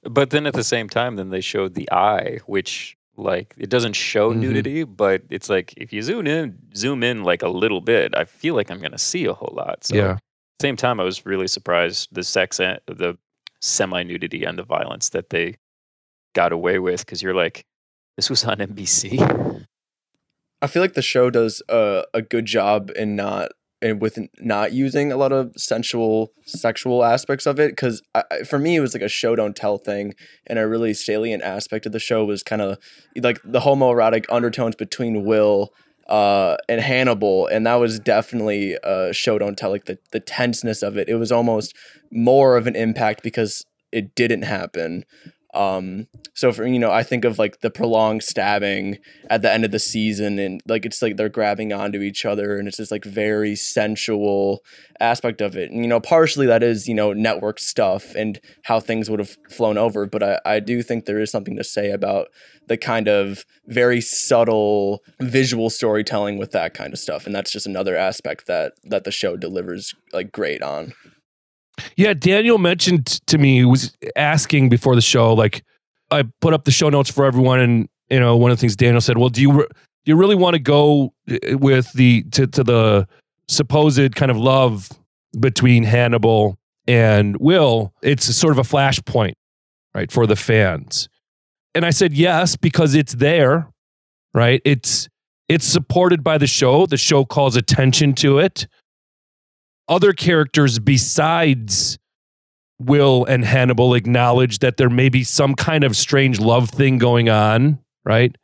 But 0.04 0.32
then 0.32 0.48
at 0.48 0.54
the 0.54 0.64
same 0.64 0.90
time, 0.90 1.16
then 1.16 1.30
they 1.30 1.42
showed 1.42 1.74
the 1.76 1.92
eye, 1.92 2.40
which 2.46 2.98
like 3.18 3.54
it 3.58 3.70
doesn't 3.70 3.94
show 3.94 4.32
Mhm. 4.32 4.38
nudity, 4.38 4.84
but 4.84 5.22
it's 5.30 5.50
like 5.50 5.74
if 5.78 5.94
you 5.94 6.02
zoom 6.02 6.26
in, 6.28 6.58
zoom 6.76 7.04
in 7.04 7.24
like 7.24 7.44
a 7.44 7.50
little 7.50 7.82
bit, 7.82 8.16
I 8.16 8.26
feel 8.26 8.56
like 8.56 8.72
I'm 8.72 8.80
gonna 8.82 8.98
see 8.98 9.26
a 9.26 9.34
whole 9.34 9.54
lot. 9.56 9.84
So 9.84 9.96
yeah. 9.96 10.18
same 10.62 10.76
time, 10.76 11.00
I 11.00 11.04
was 11.04 11.26
really 11.26 11.48
surprised 11.48 12.10
the 12.14 12.24
sex, 12.24 12.60
and, 12.60 12.80
the 12.88 13.18
semi 13.62 14.02
nudity, 14.04 14.44
and 14.44 14.58
the 14.58 14.64
violence 14.64 15.10
that 15.10 15.30
they 15.30 15.56
got 16.34 16.52
away 16.52 16.80
with. 16.80 17.06
Because 17.06 17.22
you're 17.22 17.36
like, 17.36 17.66
this 18.16 18.30
was 18.30 18.44
on 18.44 18.58
NBC. 18.60 19.20
I 20.64 20.68
feel 20.68 20.82
like 20.82 20.94
the 20.94 21.02
show 21.02 21.30
does 21.30 21.62
a, 21.70 22.06
a 22.14 22.22
good 22.22 22.46
job 22.46 22.92
in 22.96 23.16
not 23.16 23.52
and 23.82 24.02
with 24.02 24.20
not 24.40 24.74
using 24.74 25.12
a 25.12 25.18
lot 25.18 25.32
of 25.32 25.52
sensual 25.58 26.32
sexual 26.46 27.04
aspects 27.04 27.46
of 27.46 27.60
it 27.60 27.72
because 27.72 28.02
for 28.46 28.60
me 28.60 28.76
it 28.76 28.80
was 28.80 28.94
like 28.94 29.04
a 29.04 29.10
show 29.10 29.36
don't 29.36 29.56
tell 29.56 29.78
thing 29.78 30.14
and 30.48 30.60
a 30.60 30.68
really 30.68 30.94
salient 30.94 31.44
aspect 31.44 31.86
of 31.86 31.92
the 31.92 32.00
show 32.00 32.24
was 32.24 32.44
kind 32.44 32.62
of 32.62 32.78
like 33.18 33.40
the 33.44 33.62
homoerotic 33.62 34.26
undertones 34.30 34.76
between 34.76 35.26
will 35.26 35.74
uh, 36.12 36.58
and 36.68 36.82
hannibal 36.82 37.48
and 37.48 37.66
that 37.66 37.76
was 37.76 38.00
definitely 38.00 38.78
a 38.84 39.14
show 39.14 39.40
don't 39.40 39.58
tell 39.58 39.70
like 39.70 39.86
the, 39.86 39.98
the 40.12 40.20
tenseness 40.20 40.84
of 40.84 40.98
it. 40.98 41.08
It 41.08 41.16
was 41.16 41.32
almost 41.32 41.74
more 42.12 42.58
of 42.58 42.68
an 42.68 42.76
impact 42.76 43.24
because 43.24 43.66
it 43.94 44.14
didn't 44.14 44.42
happen 44.42 45.06
um 45.54 46.08
so 46.34 46.52
for 46.52 46.66
you 46.66 46.80
know 46.80 46.92
i 46.92 47.04
think 47.04 47.26
of 47.26 47.38
like 47.38 47.60
the 47.60 47.70
prolonged 47.70 48.24
stabbing 48.24 48.98
at 49.30 49.42
the 49.42 49.52
end 49.52 49.66
of 49.66 49.72
the 49.72 49.80
season 49.80 50.40
and 50.40 50.62
like 50.68 50.86
it's 50.86 51.02
like 51.02 51.18
they're 51.18 51.30
grabbing 51.30 51.74
onto 51.74 52.00
each 52.00 52.26
other 52.26 52.58
and 52.58 52.68
it's 52.68 52.78
this 52.78 52.92
like 52.92 53.04
very 53.04 53.56
sensual 53.56 54.64
aspect 55.00 55.42
of 55.42 55.58
it. 55.58 55.72
And 55.72 55.84
you 55.84 55.90
know 55.90 56.00
partially 56.00 56.46
that 56.48 56.64
is 56.64 56.88
you 56.88 56.94
know 56.94 57.12
network 57.12 57.60
stuff 57.60 58.16
and 58.16 58.40
how 58.64 58.80
things 58.80 59.10
would 59.10 59.20
have 59.20 59.38
flown 59.50 59.78
over 59.78 60.06
but 60.06 60.24
i, 60.24 60.40
I 60.46 60.60
do 60.60 60.82
think 60.82 61.06
there 61.06 61.20
is 61.20 61.32
something 61.32 61.58
to 61.58 61.64
say 61.64 61.92
about 61.92 62.28
the 62.68 62.78
kind 62.78 63.10
of 63.10 63.46
very 63.68 64.00
subtle 64.00 65.04
visual 65.20 65.70
storytelling 65.70 66.38
with 66.38 66.52
that 66.52 66.74
kind 66.74 66.94
of 66.94 67.00
stuff. 67.00 67.26
And 67.26 67.36
that's 67.36 67.52
just 67.52 67.66
another 67.66 67.98
aspect 67.98 68.48
that 68.48 68.74
that 68.86 69.04
the 69.04 69.12
show 69.12 69.36
delivers 69.36 69.94
like 70.14 70.32
great 70.32 70.62
on 70.62 70.94
Yeah, 71.96 72.14
Daniel 72.14 72.58
mentioned 72.58 73.06
to 73.28 73.38
me 73.38 73.58
he 73.58 73.66
was 73.66 73.96
asking 74.16 74.70
before 74.70 74.96
the 74.96 75.02
show. 75.02 75.34
Like, 75.34 75.64
I 76.10 76.24
put 76.42 76.54
up 76.54 76.66
the 76.66 76.72
show 76.72 76.90
notes 76.90 77.10
for 77.10 77.26
everyone, 77.26 77.60
and 77.60 77.90
you 78.10 78.20
know, 78.20 78.36
one 78.36 78.52
of 78.52 78.58
the 78.58 78.62
things 78.62 78.76
Daniel 78.76 79.02
said, 79.02 79.18
"Well, 79.18 79.30
do 79.30 79.42
you 79.42 79.52
re- 79.52 79.68
do 79.68 80.12
you 80.12 80.16
really 80.16 80.36
want 80.36 80.56
to 80.56 80.60
go 80.60 81.14
uh, 81.30 81.58
with 81.58 81.92
the 81.94 82.24
to 82.32 82.48
to 82.48 82.64
the 82.64 83.08
supposed 83.48 84.16
kind 84.16 84.32
of 84.32 84.38
love 84.38 84.90
between 85.40 85.84
Hannibal 85.84 86.58
and 86.88 87.38
Will? 87.38 87.94
It's 88.02 88.26
sort 88.36 88.52
of 88.52 88.60
a 88.60 88.68
flashpoint, 88.70 89.34
right, 89.94 90.12
for 90.12 90.28
the 90.28 90.36
fans." 90.36 91.08
And 91.74 91.86
I 91.86 91.92
said 91.92 92.12
yes 92.14 92.58
because 92.58 92.96
it's 92.96 93.14
there, 93.14 93.70
right? 94.34 94.62
It's 94.66 95.08
it's 95.48 95.66
supported 95.66 96.24
by 96.24 96.38
the 96.38 96.48
show. 96.48 96.86
The 96.86 96.98
show 96.98 97.26
calls 97.26 97.56
attention 97.56 98.14
to 98.16 98.40
it 98.40 98.68
other 99.92 100.14
characters 100.14 100.80
besides 100.80 102.00
Will 102.80 103.26
and 103.26 103.46
Hannibal 103.46 103.94
acknowledge 103.94 104.60
that 104.60 104.78
there 104.78 104.90
may 104.90 105.10
be 105.10 105.24
some 105.24 105.54
kind 105.54 105.84
of 105.84 105.96
strange 105.96 106.40
love 106.40 106.70
thing 106.70 106.98
going 106.98 107.30
on, 107.30 107.78
right? 108.06 108.36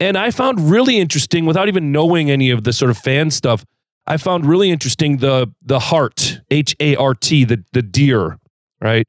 And 0.00 0.18
I 0.18 0.32
found 0.32 0.70
really 0.70 0.98
interesting, 0.98 1.46
without 1.46 1.68
even 1.68 1.92
knowing 1.92 2.30
any 2.30 2.50
of 2.50 2.64
the 2.64 2.72
sort 2.72 2.90
of 2.90 2.98
fan 2.98 3.30
stuff, 3.30 3.64
I 4.06 4.16
found 4.16 4.44
really 4.44 4.70
interesting 4.70 5.18
the 5.18 5.52
the 5.62 5.78
heart, 5.78 6.40
H 6.50 6.74
A 6.80 6.96
R 6.96 7.14
T, 7.14 7.44
the 7.44 7.64
the 7.72 7.82
deer, 7.82 8.38
right? 8.80 9.06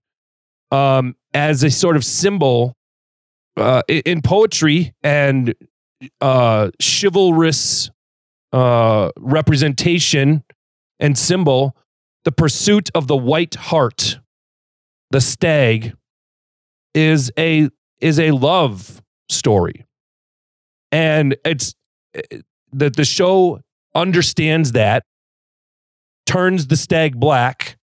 Um, 0.72 1.16
as 1.34 1.64
a 1.64 1.72
sort 1.72 1.96
of 1.96 2.06
symbol 2.06 2.76
uh, 3.58 3.82
in 3.88 4.22
poetry 4.22 4.94
and 5.02 5.56
uh, 6.22 6.70
chivalrous 6.80 7.90
uh, 8.52 9.10
representation 9.18 10.44
and 11.04 11.18
symbol, 11.18 11.76
the 12.24 12.32
pursuit 12.32 12.90
of 12.96 13.08
the 13.08 13.18
white 13.18 13.56
hart, 13.56 14.20
the 15.12 15.22
stag, 15.22 15.94
is 16.96 17.32
a 17.38 17.70
is 18.00 18.20
a 18.20 18.32
love 18.32 19.04
story, 19.30 19.86
and 20.92 21.36
it's 21.46 21.76
that 22.72 22.96
the 22.96 23.06
show 23.06 23.60
understands 23.94 24.72
that, 24.72 25.04
turns 26.26 26.68
the 26.68 26.78
stag 26.78 27.20
black, 27.20 27.78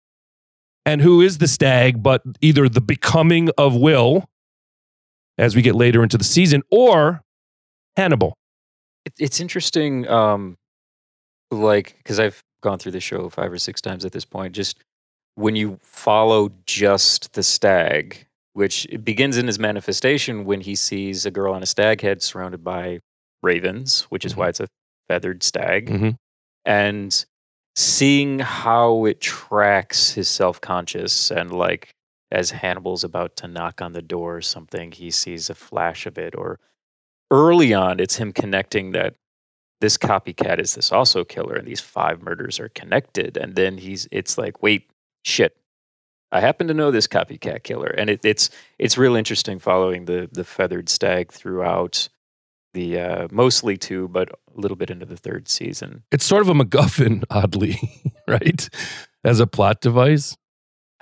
and 0.86 1.02
who 1.02 1.20
is 1.20 1.38
the 1.38 1.48
stag 1.48 2.02
but 2.02 2.22
either 2.40 2.68
the 2.68 2.80
becoming 2.80 3.50
of 3.58 3.76
Will, 3.76 4.28
as 5.36 5.54
we 5.54 5.62
get 5.62 5.74
later 5.74 6.02
into 6.02 6.16
the 6.16 6.24
season, 6.24 6.62
or 6.70 7.22
Hannibal. 7.96 8.34
It's 9.18 9.40
interesting, 9.40 10.08
um, 10.08 10.56
like 11.50 11.96
because 11.98 12.18
I've 12.18 12.42
gone 12.60 12.78
through 12.78 12.92
the 12.92 13.00
show 13.00 13.28
five 13.28 13.52
or 13.52 13.58
six 13.58 13.80
times 13.80 14.04
at 14.04 14.12
this 14.12 14.24
point. 14.24 14.54
Just 14.54 14.78
when 15.36 15.56
you 15.56 15.78
follow 15.82 16.50
just 16.66 17.32
the 17.32 17.42
stag, 17.42 18.26
which 18.54 18.86
begins 19.04 19.36
in 19.38 19.46
his 19.46 19.58
manifestation 19.58 20.44
when 20.44 20.60
he 20.60 20.74
sees 20.74 21.24
a 21.24 21.30
girl 21.30 21.54
on 21.54 21.62
a 21.62 21.66
stag 21.66 22.00
head 22.00 22.22
surrounded 22.22 22.62
by 22.64 23.00
ravens, 23.42 24.02
which 24.10 24.24
is 24.24 24.36
why 24.36 24.48
it's 24.48 24.60
a 24.60 24.66
feathered 25.08 25.42
stag, 25.42 25.88
Mhm. 25.88 26.16
and 26.64 27.24
seeing 27.76 28.40
how 28.40 29.04
it 29.06 29.20
tracks 29.20 30.12
his 30.12 30.28
self 30.28 30.60
conscious 30.60 31.30
and 31.30 31.52
like 31.52 31.90
as 32.32 32.50
Hannibal's 32.50 33.02
about 33.02 33.34
to 33.36 33.48
knock 33.48 33.80
on 33.82 33.92
the 33.92 34.02
door 34.02 34.36
or 34.36 34.40
something, 34.42 34.92
he 34.92 35.10
sees 35.10 35.50
a 35.50 35.54
flash 35.54 36.06
of 36.06 36.16
it. 36.18 36.34
Or 36.36 36.60
early 37.30 37.74
on, 37.74 37.98
it's 37.98 38.16
him 38.16 38.32
connecting 38.32 38.92
that 38.92 39.14
this 39.80 39.96
copycat 39.96 40.60
is 40.60 40.74
this 40.74 40.92
also 40.92 41.24
killer 41.24 41.54
and 41.54 41.66
these 41.66 41.80
five 41.80 42.22
murders 42.22 42.60
are 42.60 42.68
connected. 42.70 43.36
And 43.36 43.56
then 43.56 43.78
he's 43.78 44.06
it's 44.10 44.38
like, 44.38 44.62
wait, 44.62 44.90
shit. 45.24 45.56
I 46.32 46.40
happen 46.40 46.68
to 46.68 46.74
know 46.74 46.90
this 46.90 47.08
copycat 47.08 47.64
killer. 47.64 47.88
And 47.88 48.08
it, 48.10 48.20
it's 48.24 48.50
it's 48.78 48.96
real 48.96 49.16
interesting 49.16 49.58
following 49.58 50.04
the 50.04 50.28
the 50.30 50.44
feathered 50.44 50.88
stag 50.88 51.32
throughout 51.32 52.08
the 52.72 53.00
uh, 53.00 53.28
mostly 53.30 53.76
two, 53.76 54.08
but 54.08 54.30
a 54.30 54.60
little 54.60 54.76
bit 54.76 54.90
into 54.90 55.06
the 55.06 55.16
third 55.16 55.48
season. 55.48 56.04
It's 56.12 56.24
sort 56.24 56.42
of 56.42 56.48
a 56.48 56.54
MacGuffin, 56.54 57.24
oddly, 57.30 57.78
right? 58.28 58.68
As 59.24 59.40
a 59.40 59.46
plot 59.46 59.80
device. 59.80 60.36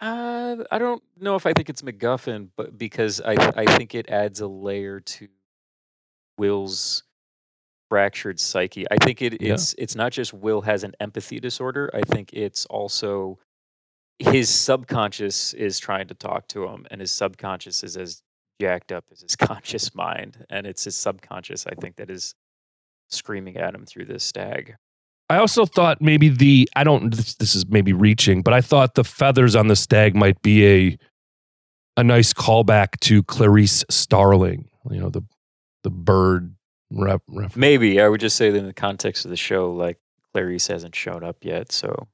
Uh, 0.01 0.57
I 0.71 0.79
don't 0.79 1.03
know 1.21 1.35
if 1.35 1.45
I 1.45 1.53
think 1.53 1.69
it's 1.69 1.83
MacGuffin, 1.83 2.49
but 2.57 2.79
because 2.79 3.21
I 3.21 3.35
I 3.57 3.67
think 3.77 3.95
it 3.95 4.09
adds 4.09 4.41
a 4.41 4.47
layer 4.47 5.01
to 5.01 5.29
Will's 6.39 7.03
fractured 7.89 8.39
psyche. 8.41 8.85
I 8.91 8.97
think 8.97 9.23
it, 9.23 9.41
Yeah. 9.41 9.55
it's 9.55 9.75
it's 9.79 9.95
not 9.95 10.13
just 10.13 10.33
Will 10.33 10.61
has 10.63 10.85
an 10.85 10.93
empathy 11.01 11.41
disorder. 11.41 11.91
I 11.95 12.03
think 12.03 12.33
it's 12.33 12.67
also 12.67 13.39
his 14.19 14.49
subconscious 14.49 15.55
is 15.55 15.79
trying 15.79 16.09
to 16.09 16.15
talk 16.15 16.49
to 16.49 16.65
him, 16.67 16.87
and 16.91 17.01
his 17.01 17.13
subconscious 17.13 17.85
is 17.85 17.97
as 17.97 18.23
jacked 18.61 18.91
up 18.93 19.05
as 19.13 19.21
his 19.23 19.37
conscious 19.37 19.95
mind, 19.95 20.45
and 20.51 20.67
it's 20.67 20.85
his 20.85 20.97
subconscious. 20.97 21.67
I 21.67 21.75
think 21.81 21.97
that 21.97 22.11
is 22.11 22.35
screaming 23.11 23.57
at 23.57 23.75
him 23.75 23.87
through 23.87 24.05
this 24.07 24.25
stag. 24.25 24.77
I 25.31 25.37
also 25.39 25.67
thought 25.67 26.01
maybe 26.01 26.31
the 26.31 26.69
I 26.75 26.85
don't 26.85 27.15
this, 27.15 27.35
this 27.35 27.55
is 27.55 27.67
maybe 27.69 27.93
reaching, 27.93 28.43
but 28.43 28.55
I 28.55 28.61
thought 28.61 28.95
the 28.95 29.05
feathers 29.05 29.55
on 29.55 29.69
the 29.69 29.77
stag 29.77 30.17
might 30.17 30.41
be 30.43 30.67
a 30.67 30.99
a 31.97 32.05
nice 32.05 32.33
callback 32.33 32.99
to 33.01 33.23
Clarice 33.25 33.85
Starling, 33.91 34.69
you 34.91 35.01
know, 35.01 35.11
the 35.11 35.23
the 35.85 35.91
bird 35.91 36.55
rep, 36.91 37.23
reference. 37.29 37.57
Maybe 37.57 38.01
I 38.01 38.09
would 38.09 38.21
just 38.21 38.37
say 38.37 38.51
that 38.51 38.59
in 38.59 38.67
the 38.67 38.73
context 38.73 39.25
of 39.25 39.31
the 39.31 39.37
show, 39.37 39.73
like 39.73 39.99
Clarice 40.33 40.67
hasn't 40.67 40.95
shown 40.95 41.25
up 41.25 41.37
yet, 41.43 41.73
so 41.73 42.09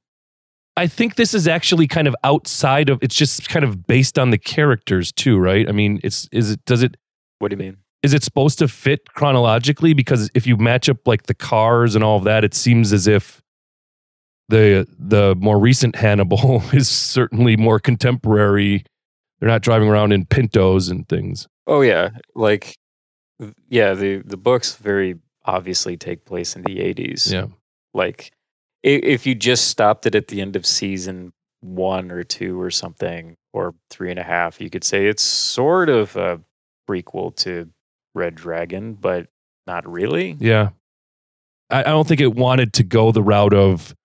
I 0.77 0.87
think 0.87 1.15
this 1.15 1.33
is 1.33 1.47
actually 1.47 1.87
kind 1.87 2.07
of 2.07 2.15
outside 2.23 2.89
of 2.89 2.99
it's 3.01 3.15
just 3.15 3.47
kind 3.49 3.63
of 3.63 3.87
based 3.87 4.19
on 4.19 4.29
the 4.29 4.37
characters 4.37 5.11
too, 5.11 5.37
right? 5.37 5.67
I 5.67 5.71
mean, 5.71 5.99
it's 6.03 6.27
is 6.31 6.51
it 6.51 6.65
does 6.65 6.83
it 6.83 6.97
what 7.39 7.49
do 7.49 7.53
you 7.53 7.59
mean? 7.59 7.77
is 8.05 8.13
it 8.13 8.23
supposed 8.23 8.59
to 8.59 8.67
fit 8.67 9.11
chronologically 9.15 9.91
because 9.93 10.29
if 10.35 10.45
you 10.45 10.55
match 10.57 10.87
up 10.87 11.07
like 11.07 11.23
the 11.23 11.33
cars 11.33 11.95
and 11.95 12.03
all 12.03 12.19
of 12.19 12.23
that, 12.23 12.43
it 12.43 12.53
seems 12.53 12.93
as 12.93 13.07
if 13.07 13.41
the 14.47 14.87
the 14.99 15.35
more 15.39 15.57
recent 15.57 15.95
Hannibal 15.95 16.61
is 16.73 16.87
certainly 16.87 17.57
more 17.57 17.79
contemporary. 17.79 18.85
They're 19.39 19.49
not 19.49 19.63
driving 19.63 19.89
around 19.89 20.11
in 20.11 20.27
Pintos 20.27 20.87
and 20.87 21.09
things. 21.09 21.47
Oh 21.65 21.81
yeah, 21.81 22.09
like 22.35 22.75
yeah, 23.69 23.93
the 23.93 24.17
the 24.19 24.37
books 24.37 24.75
very 24.75 25.19
obviously 25.45 25.97
take 25.97 26.25
place 26.25 26.55
in 26.55 26.63
the 26.63 26.77
80s. 26.77 27.31
Yeah. 27.31 27.47
Like 27.93 28.31
if 28.83 29.25
you 29.25 29.35
just 29.35 29.67
stopped 29.67 30.05
it 30.05 30.15
at 30.15 30.27
the 30.27 30.41
end 30.41 30.55
of 30.55 30.65
season 30.65 31.33
1 31.61 32.11
or 32.11 32.23
2 32.23 32.59
or 32.59 32.69
something 32.69 33.35
or 33.53 33.73
three 33.89 34.11
and 34.11 34.19
a 34.19 34.23
half, 34.23 34.61
you 34.61 34.69
could 34.69 34.83
say 34.83 35.07
it's 35.07 35.23
sort 35.23 35.89
of 35.89 36.15
a 36.15 36.39
prequel 36.87 37.35
to 37.37 37.69
Red 38.13 38.35
Dragon, 38.35 38.93
but 38.93 39.27
not 39.65 39.89
really. 39.91 40.37
Yeah. 40.39 40.69
I, 41.69 41.81
I 41.81 41.83
don't 41.83 42.07
think 42.07 42.21
it 42.21 42.35
wanted 42.35 42.73
to 42.73 42.83
go 42.83 43.11
the 43.11 43.23
route 43.23 43.53
of 43.53 43.95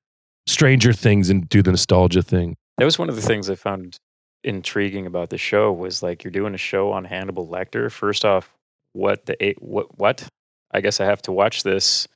Stranger 0.46 0.92
Things 0.92 1.28
and 1.28 1.48
do 1.48 1.62
the 1.62 1.70
nostalgia 1.70 2.22
thing. 2.22 2.56
That 2.78 2.84
was 2.84 2.98
one 2.98 3.10
of 3.10 3.16
the 3.16 3.22
things 3.22 3.50
I 3.50 3.56
found 3.56 3.98
intriguing 4.42 5.06
about 5.06 5.28
the 5.28 5.36
show 5.36 5.70
was 5.70 6.02
like 6.02 6.24
you're 6.24 6.30
doing 6.30 6.54
a 6.54 6.58
show 6.58 6.92
on 6.92 7.04
Hannibal 7.04 7.46
Lecter. 7.46 7.92
First 7.92 8.24
off, 8.24 8.50
what 8.92 9.26
the 9.26 9.42
eight 9.44 9.62
what 9.62 9.98
what? 9.98 10.26
I 10.72 10.80
guess 10.80 11.00
I 11.00 11.04
have 11.04 11.22
to 11.22 11.32
watch 11.32 11.62
this 11.62 12.06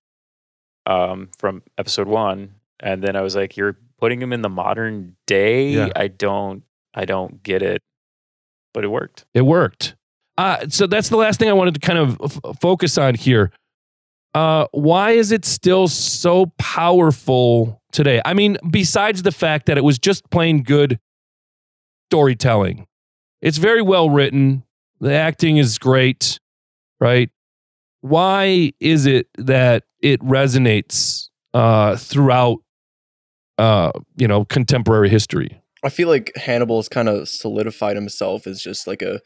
um 0.87 1.31
from 1.39 1.63
episode 1.79 2.09
1 2.09 2.55
and 2.81 3.03
then 3.03 3.17
I 3.17 3.23
was 3.23 3.35
like 3.35 3.57
you're 3.57 3.79
putting 3.99 4.21
him 4.21 4.33
in 4.33 4.43
the 4.43 4.49
modern 4.49 5.17
day. 5.27 5.71
Yeah. 5.71 5.89
I 5.97 6.09
don't 6.09 6.63
I 6.95 7.05
don't 7.05 7.43
get 7.43 7.63
it. 7.63 7.83
But 8.73 8.85
it 8.85 8.89
worked. 8.89 9.25
It 9.35 9.43
worked. 9.43 9.95
Uh, 10.37 10.69
so 10.69 10.87
that's 10.87 11.09
the 11.09 11.17
last 11.17 11.39
thing 11.39 11.49
I 11.49 11.53
wanted 11.53 11.75
to 11.75 11.81
kind 11.81 11.99
of 11.99 12.21
f- 12.21 12.59
focus 12.61 12.99
on 12.99 13.15
here. 13.15 13.53
Uh, 14.35 14.67
why 14.73 15.13
is 15.13 15.31
it 15.31 15.45
still 15.45 15.87
so 15.87 16.47
powerful 16.59 17.81
today? 17.93 18.21
I 18.25 18.35
mean, 18.35 18.57
besides 18.69 19.23
the 19.23 19.31
fact 19.31 19.67
that 19.67 19.79
it 19.79 19.85
was 19.85 19.99
just 19.99 20.29
plain 20.31 20.65
good 20.65 20.99
storytelling, 22.11 22.87
it's 23.41 23.59
very 23.59 23.81
well 23.81 24.11
written. 24.11 24.65
The 25.01 25.13
acting 25.13 25.57
is 25.57 25.79
great, 25.79 26.41
right? 27.05 27.31
Why 28.01 28.73
is 28.81 29.05
it 29.05 29.29
that 29.37 29.85
it 30.01 30.21
resonates 30.21 31.29
uh, 31.53 31.97
throughout, 31.97 32.59
uh, 33.59 33.93
you 34.17 34.27
know, 34.27 34.47
contemporary 34.47 35.11
history? 35.11 35.61
I 35.85 35.91
feel 35.91 36.09
like 36.09 36.33
Hannibal 36.35 36.77
has 36.77 36.89
kind 36.89 37.11
of 37.11 37.29
solidified 37.29 37.97
himself 37.97 38.47
as 38.47 38.63
just 38.63 38.87
like 38.87 39.03
a 39.03 39.21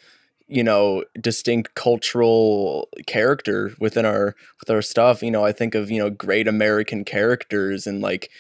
you 0.49 0.65
know 0.65 1.05
distinct 1.21 1.77
cultural 1.77 2.89
character 3.07 3.75
within 3.79 4.05
our 4.05 4.35
with 4.61 4.71
our 4.71 4.81
stuff 4.81 5.23
you 5.23 5.31
know 5.31 5.45
i 5.45 5.53
think 5.53 5.75
of 5.75 5.91
you 5.91 5.99
know 5.99 6.09
great 6.09 6.49
american 6.49 7.05
characters 7.05 7.87
and 7.87 8.01
like 8.01 8.31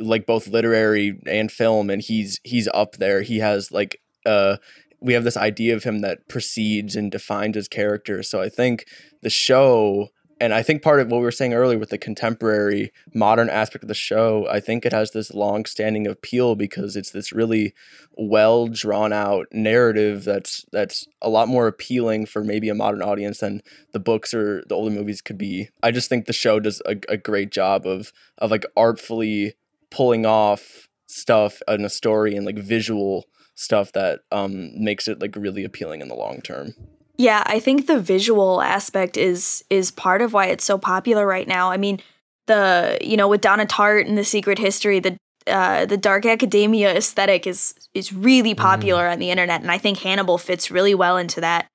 like 0.00 0.24
both 0.24 0.48
literary 0.48 1.20
and 1.26 1.52
film 1.52 1.90
and 1.90 2.00
he's 2.00 2.40
he's 2.42 2.68
up 2.72 2.92
there 2.92 3.20
he 3.20 3.40
has 3.40 3.70
like 3.70 4.00
uh 4.24 4.56
we 5.00 5.12
have 5.12 5.24
this 5.24 5.36
idea 5.36 5.74
of 5.74 5.84
him 5.84 6.00
that 6.00 6.28
precedes 6.28 6.96
and 6.96 7.10
defines 7.10 7.56
his 7.56 7.68
character 7.68 8.22
so 8.22 8.40
i 8.40 8.48
think 8.48 8.86
the 9.22 9.30
show 9.30 10.08
and 10.40 10.54
I 10.54 10.62
think 10.62 10.82
part 10.82 11.00
of 11.00 11.08
what 11.08 11.18
we 11.18 11.24
were 11.24 11.32
saying 11.32 11.52
earlier 11.52 11.78
with 11.78 11.90
the 11.90 11.98
contemporary 11.98 12.92
modern 13.12 13.50
aspect 13.50 13.82
of 13.82 13.88
the 13.88 13.94
show, 13.94 14.46
I 14.48 14.60
think 14.60 14.86
it 14.86 14.92
has 14.92 15.10
this 15.10 15.34
long 15.34 15.64
standing 15.64 16.06
appeal 16.06 16.54
because 16.54 16.94
it's 16.94 17.10
this 17.10 17.32
really 17.32 17.74
well 18.16 18.68
drawn 18.68 19.12
out 19.12 19.48
narrative 19.52 20.24
that's 20.24 20.64
that's 20.70 21.06
a 21.20 21.28
lot 21.28 21.48
more 21.48 21.66
appealing 21.66 22.26
for 22.26 22.44
maybe 22.44 22.68
a 22.68 22.74
modern 22.74 23.02
audience 23.02 23.38
than 23.38 23.62
the 23.92 24.00
books 24.00 24.32
or 24.32 24.62
the 24.68 24.74
older 24.74 24.94
movies 24.94 25.20
could 25.20 25.38
be. 25.38 25.70
I 25.82 25.90
just 25.90 26.08
think 26.08 26.26
the 26.26 26.32
show 26.32 26.60
does 26.60 26.80
a, 26.86 26.96
a 27.08 27.16
great 27.16 27.50
job 27.50 27.86
of 27.86 28.12
of 28.38 28.50
like 28.50 28.66
artfully 28.76 29.54
pulling 29.90 30.24
off 30.24 30.88
stuff 31.06 31.62
in 31.66 31.84
a 31.84 31.90
story 31.90 32.36
and 32.36 32.46
like 32.46 32.58
visual 32.58 33.26
stuff 33.58 33.90
that 33.90 34.20
um 34.30 34.70
makes 34.82 35.08
it 35.08 35.20
like 35.20 35.34
really 35.34 35.64
appealing 35.64 36.00
in 36.00 36.08
the 36.08 36.14
long 36.14 36.40
term. 36.40 36.74
Yeah, 37.16 37.42
I 37.46 37.58
think 37.58 37.86
the 37.86 37.98
visual 37.98 38.62
aspect 38.62 39.16
is 39.16 39.64
is 39.68 39.90
part 39.90 40.22
of 40.22 40.32
why 40.32 40.46
it's 40.46 40.64
so 40.64 40.78
popular 40.78 41.26
right 41.26 41.48
now. 41.48 41.70
I 41.70 41.76
mean, 41.76 42.00
the 42.46 42.96
you 43.00 43.16
know 43.16 43.28
with 43.28 43.40
Donna 43.40 43.66
Tartt 43.66 44.06
and 44.06 44.16
the 44.16 44.24
Secret 44.24 44.58
History, 44.58 45.00
the 45.00 45.16
uh, 45.48 45.86
the 45.86 45.96
dark 45.96 46.24
academia 46.24 46.94
aesthetic 46.94 47.46
is 47.46 47.74
is 47.94 48.12
really 48.12 48.54
popular 48.54 49.08
on 49.08 49.18
the 49.18 49.30
internet, 49.30 49.60
and 49.60 49.70
I 49.70 49.78
think 49.78 49.98
Hannibal 49.98 50.38
fits 50.38 50.70
really 50.70 50.94
well 50.94 51.16
into 51.16 51.40
that. 51.40 51.66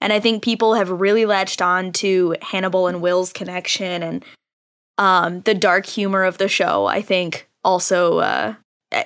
And 0.00 0.12
I 0.12 0.20
think 0.20 0.42
people 0.44 0.74
have 0.74 0.90
really 0.90 1.24
latched 1.24 1.62
on 1.62 1.90
to 1.92 2.36
Hannibal 2.42 2.88
and 2.88 3.00
Will's 3.00 3.32
connection 3.32 4.02
and 4.02 4.24
um, 4.98 5.40
the 5.42 5.54
dark 5.54 5.86
humor 5.86 6.24
of 6.24 6.36
the 6.36 6.48
show. 6.48 6.84
I 6.84 7.00
think 7.00 7.48
also, 7.64 8.18
uh, 8.18 8.54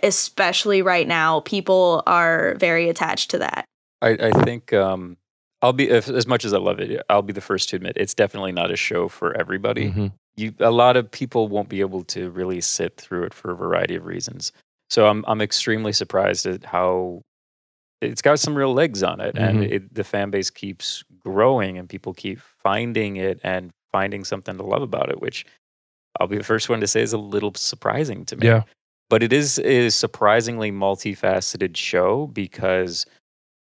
especially 0.02 0.82
right 0.82 1.06
now, 1.08 1.40
people 1.40 2.02
are 2.06 2.54
very 2.56 2.88
attached 2.88 3.30
to 3.30 3.38
that. 3.38 3.64
I, 4.02 4.10
I 4.10 4.30
think 4.44 4.72
um 4.72 5.16
I'll 5.60 5.72
be 5.72 5.88
if, 5.90 6.08
as 6.08 6.26
much 6.26 6.44
as 6.44 6.54
I 6.54 6.58
love 6.58 6.78
it, 6.78 7.02
I'll 7.08 7.22
be 7.22 7.32
the 7.32 7.40
first 7.40 7.68
to 7.70 7.76
admit 7.76 7.94
it's 7.96 8.14
definitely 8.14 8.52
not 8.52 8.70
a 8.70 8.76
show 8.76 9.08
for 9.08 9.36
everybody. 9.36 9.90
Mhm. 9.90 10.12
you 10.36 10.54
a 10.60 10.70
lot 10.70 10.96
of 10.96 11.10
people 11.10 11.48
won't 11.48 11.68
be 11.68 11.80
able 11.80 12.04
to 12.04 12.30
really 12.30 12.60
sit 12.60 12.96
through 12.96 13.24
it 13.24 13.34
for 13.34 13.50
a 13.50 13.56
variety 13.56 13.96
of 13.96 14.06
reasons. 14.06 14.52
So 14.90 15.06
I'm 15.08 15.24
I'm 15.26 15.40
extremely 15.40 15.92
surprised 15.92 16.46
at 16.46 16.64
how 16.64 17.22
it's 18.00 18.22
got 18.22 18.38
some 18.38 18.54
real 18.54 18.72
legs 18.72 19.02
on 19.02 19.20
it, 19.20 19.36
and 19.36 19.58
Mhm. 19.58 19.72
it, 19.72 19.92
the 19.94 20.04
fan 20.04 20.30
base 20.30 20.50
keeps 20.50 21.02
growing, 21.18 21.76
and 21.78 21.88
people 21.88 22.14
keep 22.14 22.38
finding 22.62 23.16
it 23.16 23.40
and 23.42 23.72
finding 23.90 24.24
something 24.24 24.56
to 24.56 24.62
love 24.62 24.82
about 24.82 25.10
it, 25.10 25.20
which 25.20 25.44
I'll 26.20 26.28
be 26.28 26.38
the 26.38 26.44
first 26.44 26.68
one 26.68 26.80
to 26.80 26.86
say 26.86 27.02
is 27.02 27.12
a 27.12 27.18
little 27.18 27.52
surprising 27.56 28.24
to 28.26 28.36
me. 28.36 28.46
Yeah. 28.46 28.62
But 29.10 29.22
it 29.22 29.32
is 29.32 29.58
a 29.58 29.88
surprisingly 29.90 30.70
multifaceted 30.70 31.76
show 31.76 32.26
because 32.26 33.06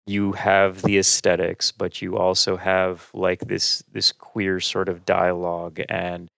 you 0.06 0.32
have 0.32 0.82
the 0.82 0.98
aesthetics, 0.98 1.72
but 1.72 2.02
you 2.02 2.16
also 2.16 2.56
have 2.56 3.10
like 3.14 3.40
this 3.40 3.82
this 3.92 4.12
queer 4.12 4.60
sort 4.60 4.88
of 4.88 5.04
dialogue 5.04 5.80
and 5.88 6.28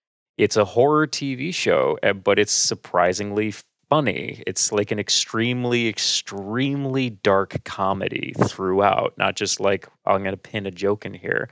it's 0.40 0.56
a 0.56 0.64
horror 0.64 1.06
TV 1.06 1.52
show, 1.54 1.98
eh, 2.02 2.14
but 2.14 2.38
it's 2.38 2.52
surprisingly 2.52 3.52
funny. 3.90 4.42
It's 4.46 4.72
like 4.72 4.90
an 4.90 4.98
extremely, 4.98 5.86
extremely 5.86 7.10
dark 7.10 7.62
comedy 7.64 8.32
throughout, 8.46 9.12
not 9.18 9.36
just 9.36 9.60
like, 9.60 9.86
I'm 10.06 10.22
going 10.22 10.32
to 10.32 10.38
pin 10.38 10.64
a 10.64 10.70
joke 10.70 11.04
in 11.04 11.12
here. 11.12 11.50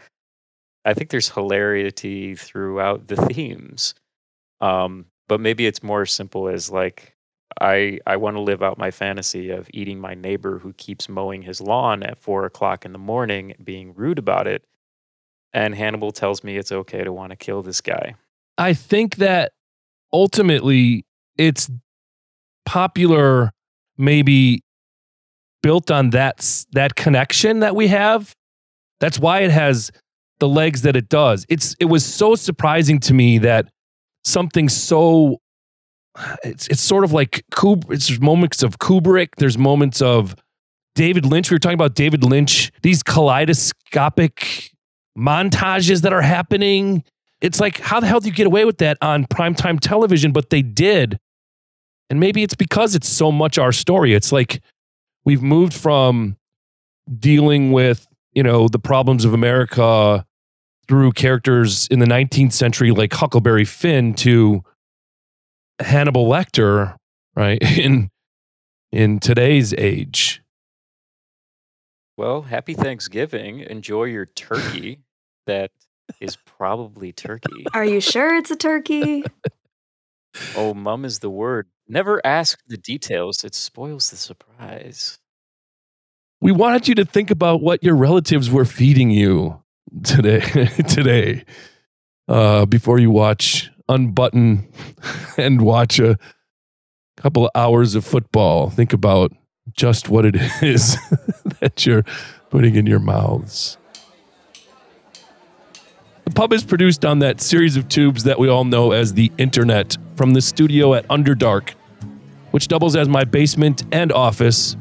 I 0.87 0.95
think 0.95 1.11
there's 1.11 1.29
hilarity 1.29 2.35
throughout 2.35 3.09
the 3.09 3.17
themes. 3.17 3.95
Um, 4.63 5.05
but 5.29 5.41
maybe 5.41 5.67
it's 5.67 5.83
more 5.83 6.07
simple 6.07 6.49
as 6.49 6.71
like, 6.71 7.15
I, 7.61 7.99
I 8.07 8.17
want 8.17 8.37
to 8.37 8.41
live 8.41 8.63
out 8.63 8.79
my 8.79 8.91
fantasy 8.91 9.51
of 9.51 9.69
eating 9.73 10.01
my 10.01 10.15
neighbor 10.15 10.59
who 10.59 10.73
keeps 10.75 11.09
mowing 11.09 11.43
his 11.43 11.61
lawn 11.61 12.03
at 12.03 12.19
four 12.19 12.45
o'clock 12.45 12.85
in 12.85 12.93
the 12.93 12.99
morning, 12.99 13.55
being 13.63 13.95
rude 13.95 14.19
about 14.19 14.47
it. 14.47 14.65
And 15.53 15.75
Hannibal 15.75 16.13
tells 16.13 16.45
me 16.45 16.57
it's 16.57 16.73
okay 16.73 17.03
to 17.05 17.13
want 17.13 17.31
to 17.31 17.37
kill 17.37 17.63
this 17.63 17.81
guy. 17.81 18.15
I 18.59 18.75
think 18.75 19.17
that 19.17 19.53
ultimately 20.13 21.05
it's 21.37 21.71
popular, 22.67 23.53
maybe 23.97 24.63
built 25.63 25.91
on 25.91 26.11
that 26.11 26.65
that 26.73 26.95
connection 26.95 27.61
that 27.61 27.75
we 27.75 27.89
have. 27.89 28.35
That's 29.01 29.19
why 29.19 29.41
it 29.41 29.51
has 29.51 29.91
the 30.39 30.49
legs 30.49 30.83
that 30.83 30.97
it 30.97 31.09
does. 31.09 31.47
It's 31.49 31.75
it 31.81 31.87
was 31.87 32.05
so 32.05 32.35
surprising 32.35 33.01
to 33.01 33.15
me 33.15 33.39
that 33.39 33.69
something 34.25 34.69
so 34.69 35.39
it's 36.45 36.67
it's 36.69 36.83
sort 36.83 37.05
of 37.05 37.13
like 37.13 37.45
Kub, 37.53 37.91
it's 37.91 38.19
moments 38.21 38.63
of 38.63 38.79
Kubrick, 38.79 39.37
there's 39.37 39.59
moments 39.59 40.03
of 40.03 40.35
David 40.95 41.25
Lynch. 41.25 41.51
We 41.51 41.55
were 41.55 41.61
talking 41.61 41.75
about 41.75 41.95
David 41.95 42.25
Lynch, 42.25 42.73
these 42.83 43.03
kaleidoscopic 43.03 44.73
montages 45.17 46.03
that 46.03 46.13
are 46.13 46.23
happening. 46.23 47.05
It's 47.41 47.61
like 47.61 47.79
how 47.81 48.01
the 48.01 48.07
hell 48.07 48.21
do 48.21 48.29
you 48.29 48.35
get 48.35 48.47
away 48.47 48.65
with 48.65 48.79
that 48.79 48.99
on 49.01 49.27
primetime 49.27 49.79
television? 49.81 50.33
But 50.33 50.51
they 50.51 50.63
did. 50.63 51.19
And 52.11 52.19
maybe 52.19 52.43
it's 52.43 52.55
because 52.55 52.95
it's 52.95 53.09
so 53.09 53.31
much 53.31 53.59
our 53.59 53.71
story. 53.71 54.15
It's 54.15 54.33
like 54.33 54.63
we've 55.25 55.43
moved 55.43 55.75
from 55.75 56.37
dealing 57.19 57.73
with 57.73 58.07
you 58.33 58.43
know 58.43 58.69
the 58.69 58.79
problems 58.79 59.25
of 59.25 59.33
america 59.33 60.25
through 60.87 61.13
characters 61.13 61.87
in 61.89 61.99
the 61.99 62.07
19th 62.07 62.53
century 62.53 62.91
like 62.91 63.13
huckleberry 63.13 63.65
finn 63.65 64.15
to 64.15 64.63
hannibal 65.81 66.27
lecter 66.27 66.97
right 67.37 67.63
in 67.79 68.11
in 68.93 69.19
today's 69.19 69.75
age 69.75 70.43
Well, 72.17 72.43
happy 72.43 72.75
Thanksgiving. 72.75 73.61
Enjoy 73.61 74.05
your 74.05 74.27
turkey. 74.27 75.01
that 75.47 75.71
is 76.21 76.37
probably 76.37 77.13
turkey. 77.13 77.67
Are 77.75 77.85
you 77.85 78.01
sure 78.01 78.35
it's 78.37 78.51
a 78.51 78.57
turkey? 78.57 79.25
Oh, 80.57 80.73
mum 80.75 81.05
is 81.05 81.19
the 81.19 81.31
word. 81.31 81.67
Never 81.89 82.21
ask 82.25 82.61
the 82.69 82.77
details. 82.77 83.43
It 83.43 83.55
spoils 83.55 84.11
the 84.11 84.17
surprise. 84.17 85.19
We 86.41 86.53
wanted 86.53 86.87
you 86.87 86.95
to 86.97 87.05
think 87.05 87.31
about 87.31 87.61
what 87.61 87.83
your 87.83 87.97
relatives 87.97 88.49
were 88.51 88.67
feeding 88.67 89.11
you 89.11 89.63
today. 90.05 90.41
today, 90.89 91.45
uh, 92.29 92.67
before 92.67 92.99
you 93.01 93.11
watch 93.11 93.71
unbutton 93.89 94.71
and 95.37 95.61
watch 95.61 95.99
a 95.99 96.19
couple 97.17 97.45
of 97.45 97.51
hours 97.55 97.95
of 97.95 98.05
football, 98.05 98.71
think 98.71 98.93
about 98.93 99.33
just 99.73 100.09
what 100.09 100.25
it 100.25 100.37
is 100.63 100.97
that 101.61 101.85
you're 101.87 102.05
putting 102.51 102.77
in 102.77 102.87
your 102.87 103.01
mouths. 103.01 103.79
The 106.25 106.35
pub 106.35 106.53
is 106.53 106.63
produced 106.63 107.07
on 107.07 107.21
that 107.21 107.41
series 107.41 107.77
of 107.77 107.89
tubes 107.89 108.25
that 108.25 108.39
we 108.39 108.49
all 108.49 108.65
know 108.65 108.93
as 108.93 109.15
the 109.15 109.33
internet 109.39 109.97
from 110.15 110.35
the 110.35 110.43
studio 110.43 110.93
at 110.93 111.09
Underdark, 111.09 111.71
which 112.51 112.69
doubles 112.69 112.97
as 112.97 113.09
my 113.09 113.25
basement 113.25 113.85
and 113.93 114.13
office. 114.13 114.77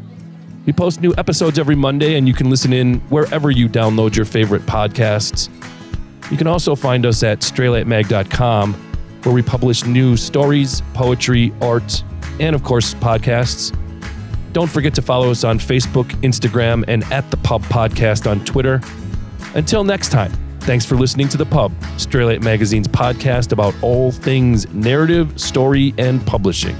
We 0.65 0.73
post 0.73 0.99
new 0.99 1.13
episodes 1.17 1.57
every 1.57 1.75
Monday, 1.75 2.17
and 2.17 2.27
you 2.27 2.33
can 2.33 2.49
listen 2.49 2.73
in 2.73 2.99
wherever 3.09 3.49
you 3.49 3.69
download 3.69 4.13
your 4.15 4.25
favorite 4.25 4.63
podcasts. 4.63 5.49
You 6.29 6.35
can 6.35 6.47
also 6.47 6.75
find 6.75 7.05
us 7.05 7.23
at 7.23 7.39
straylightmag.com, 7.39 8.73
where 9.23 9.33
we 9.33 9.41
publish 9.41 9.85
new 9.85 10.15
stories, 10.17 10.81
poetry, 10.93 11.53
art, 11.61 12.03
and 12.39 12.55
of 12.55 12.63
course, 12.63 12.93
podcasts. 12.95 13.75
Don't 14.53 14.69
forget 14.69 14.95
to 14.95 15.01
follow 15.01 15.29
us 15.29 15.43
on 15.43 15.59
Facebook, 15.59 16.05
Instagram, 16.21 16.83
and 16.87 17.03
at 17.11 17.29
the 17.29 17.37
Pub 17.37 17.61
Podcast 17.63 18.29
on 18.29 18.43
Twitter. 18.45 18.81
Until 19.53 19.83
next 19.83 20.09
time, 20.09 20.31
thanks 20.61 20.85
for 20.85 20.95
listening 20.95 21.27
to 21.29 21.37
The 21.37 21.45
Pub, 21.45 21.71
Straylight 21.97 22.41
Magazine's 22.41 22.87
podcast 22.87 23.51
about 23.51 23.75
all 23.81 24.11
things 24.11 24.67
narrative, 24.73 25.39
story, 25.39 25.93
and 25.97 26.25
publishing. 26.25 26.75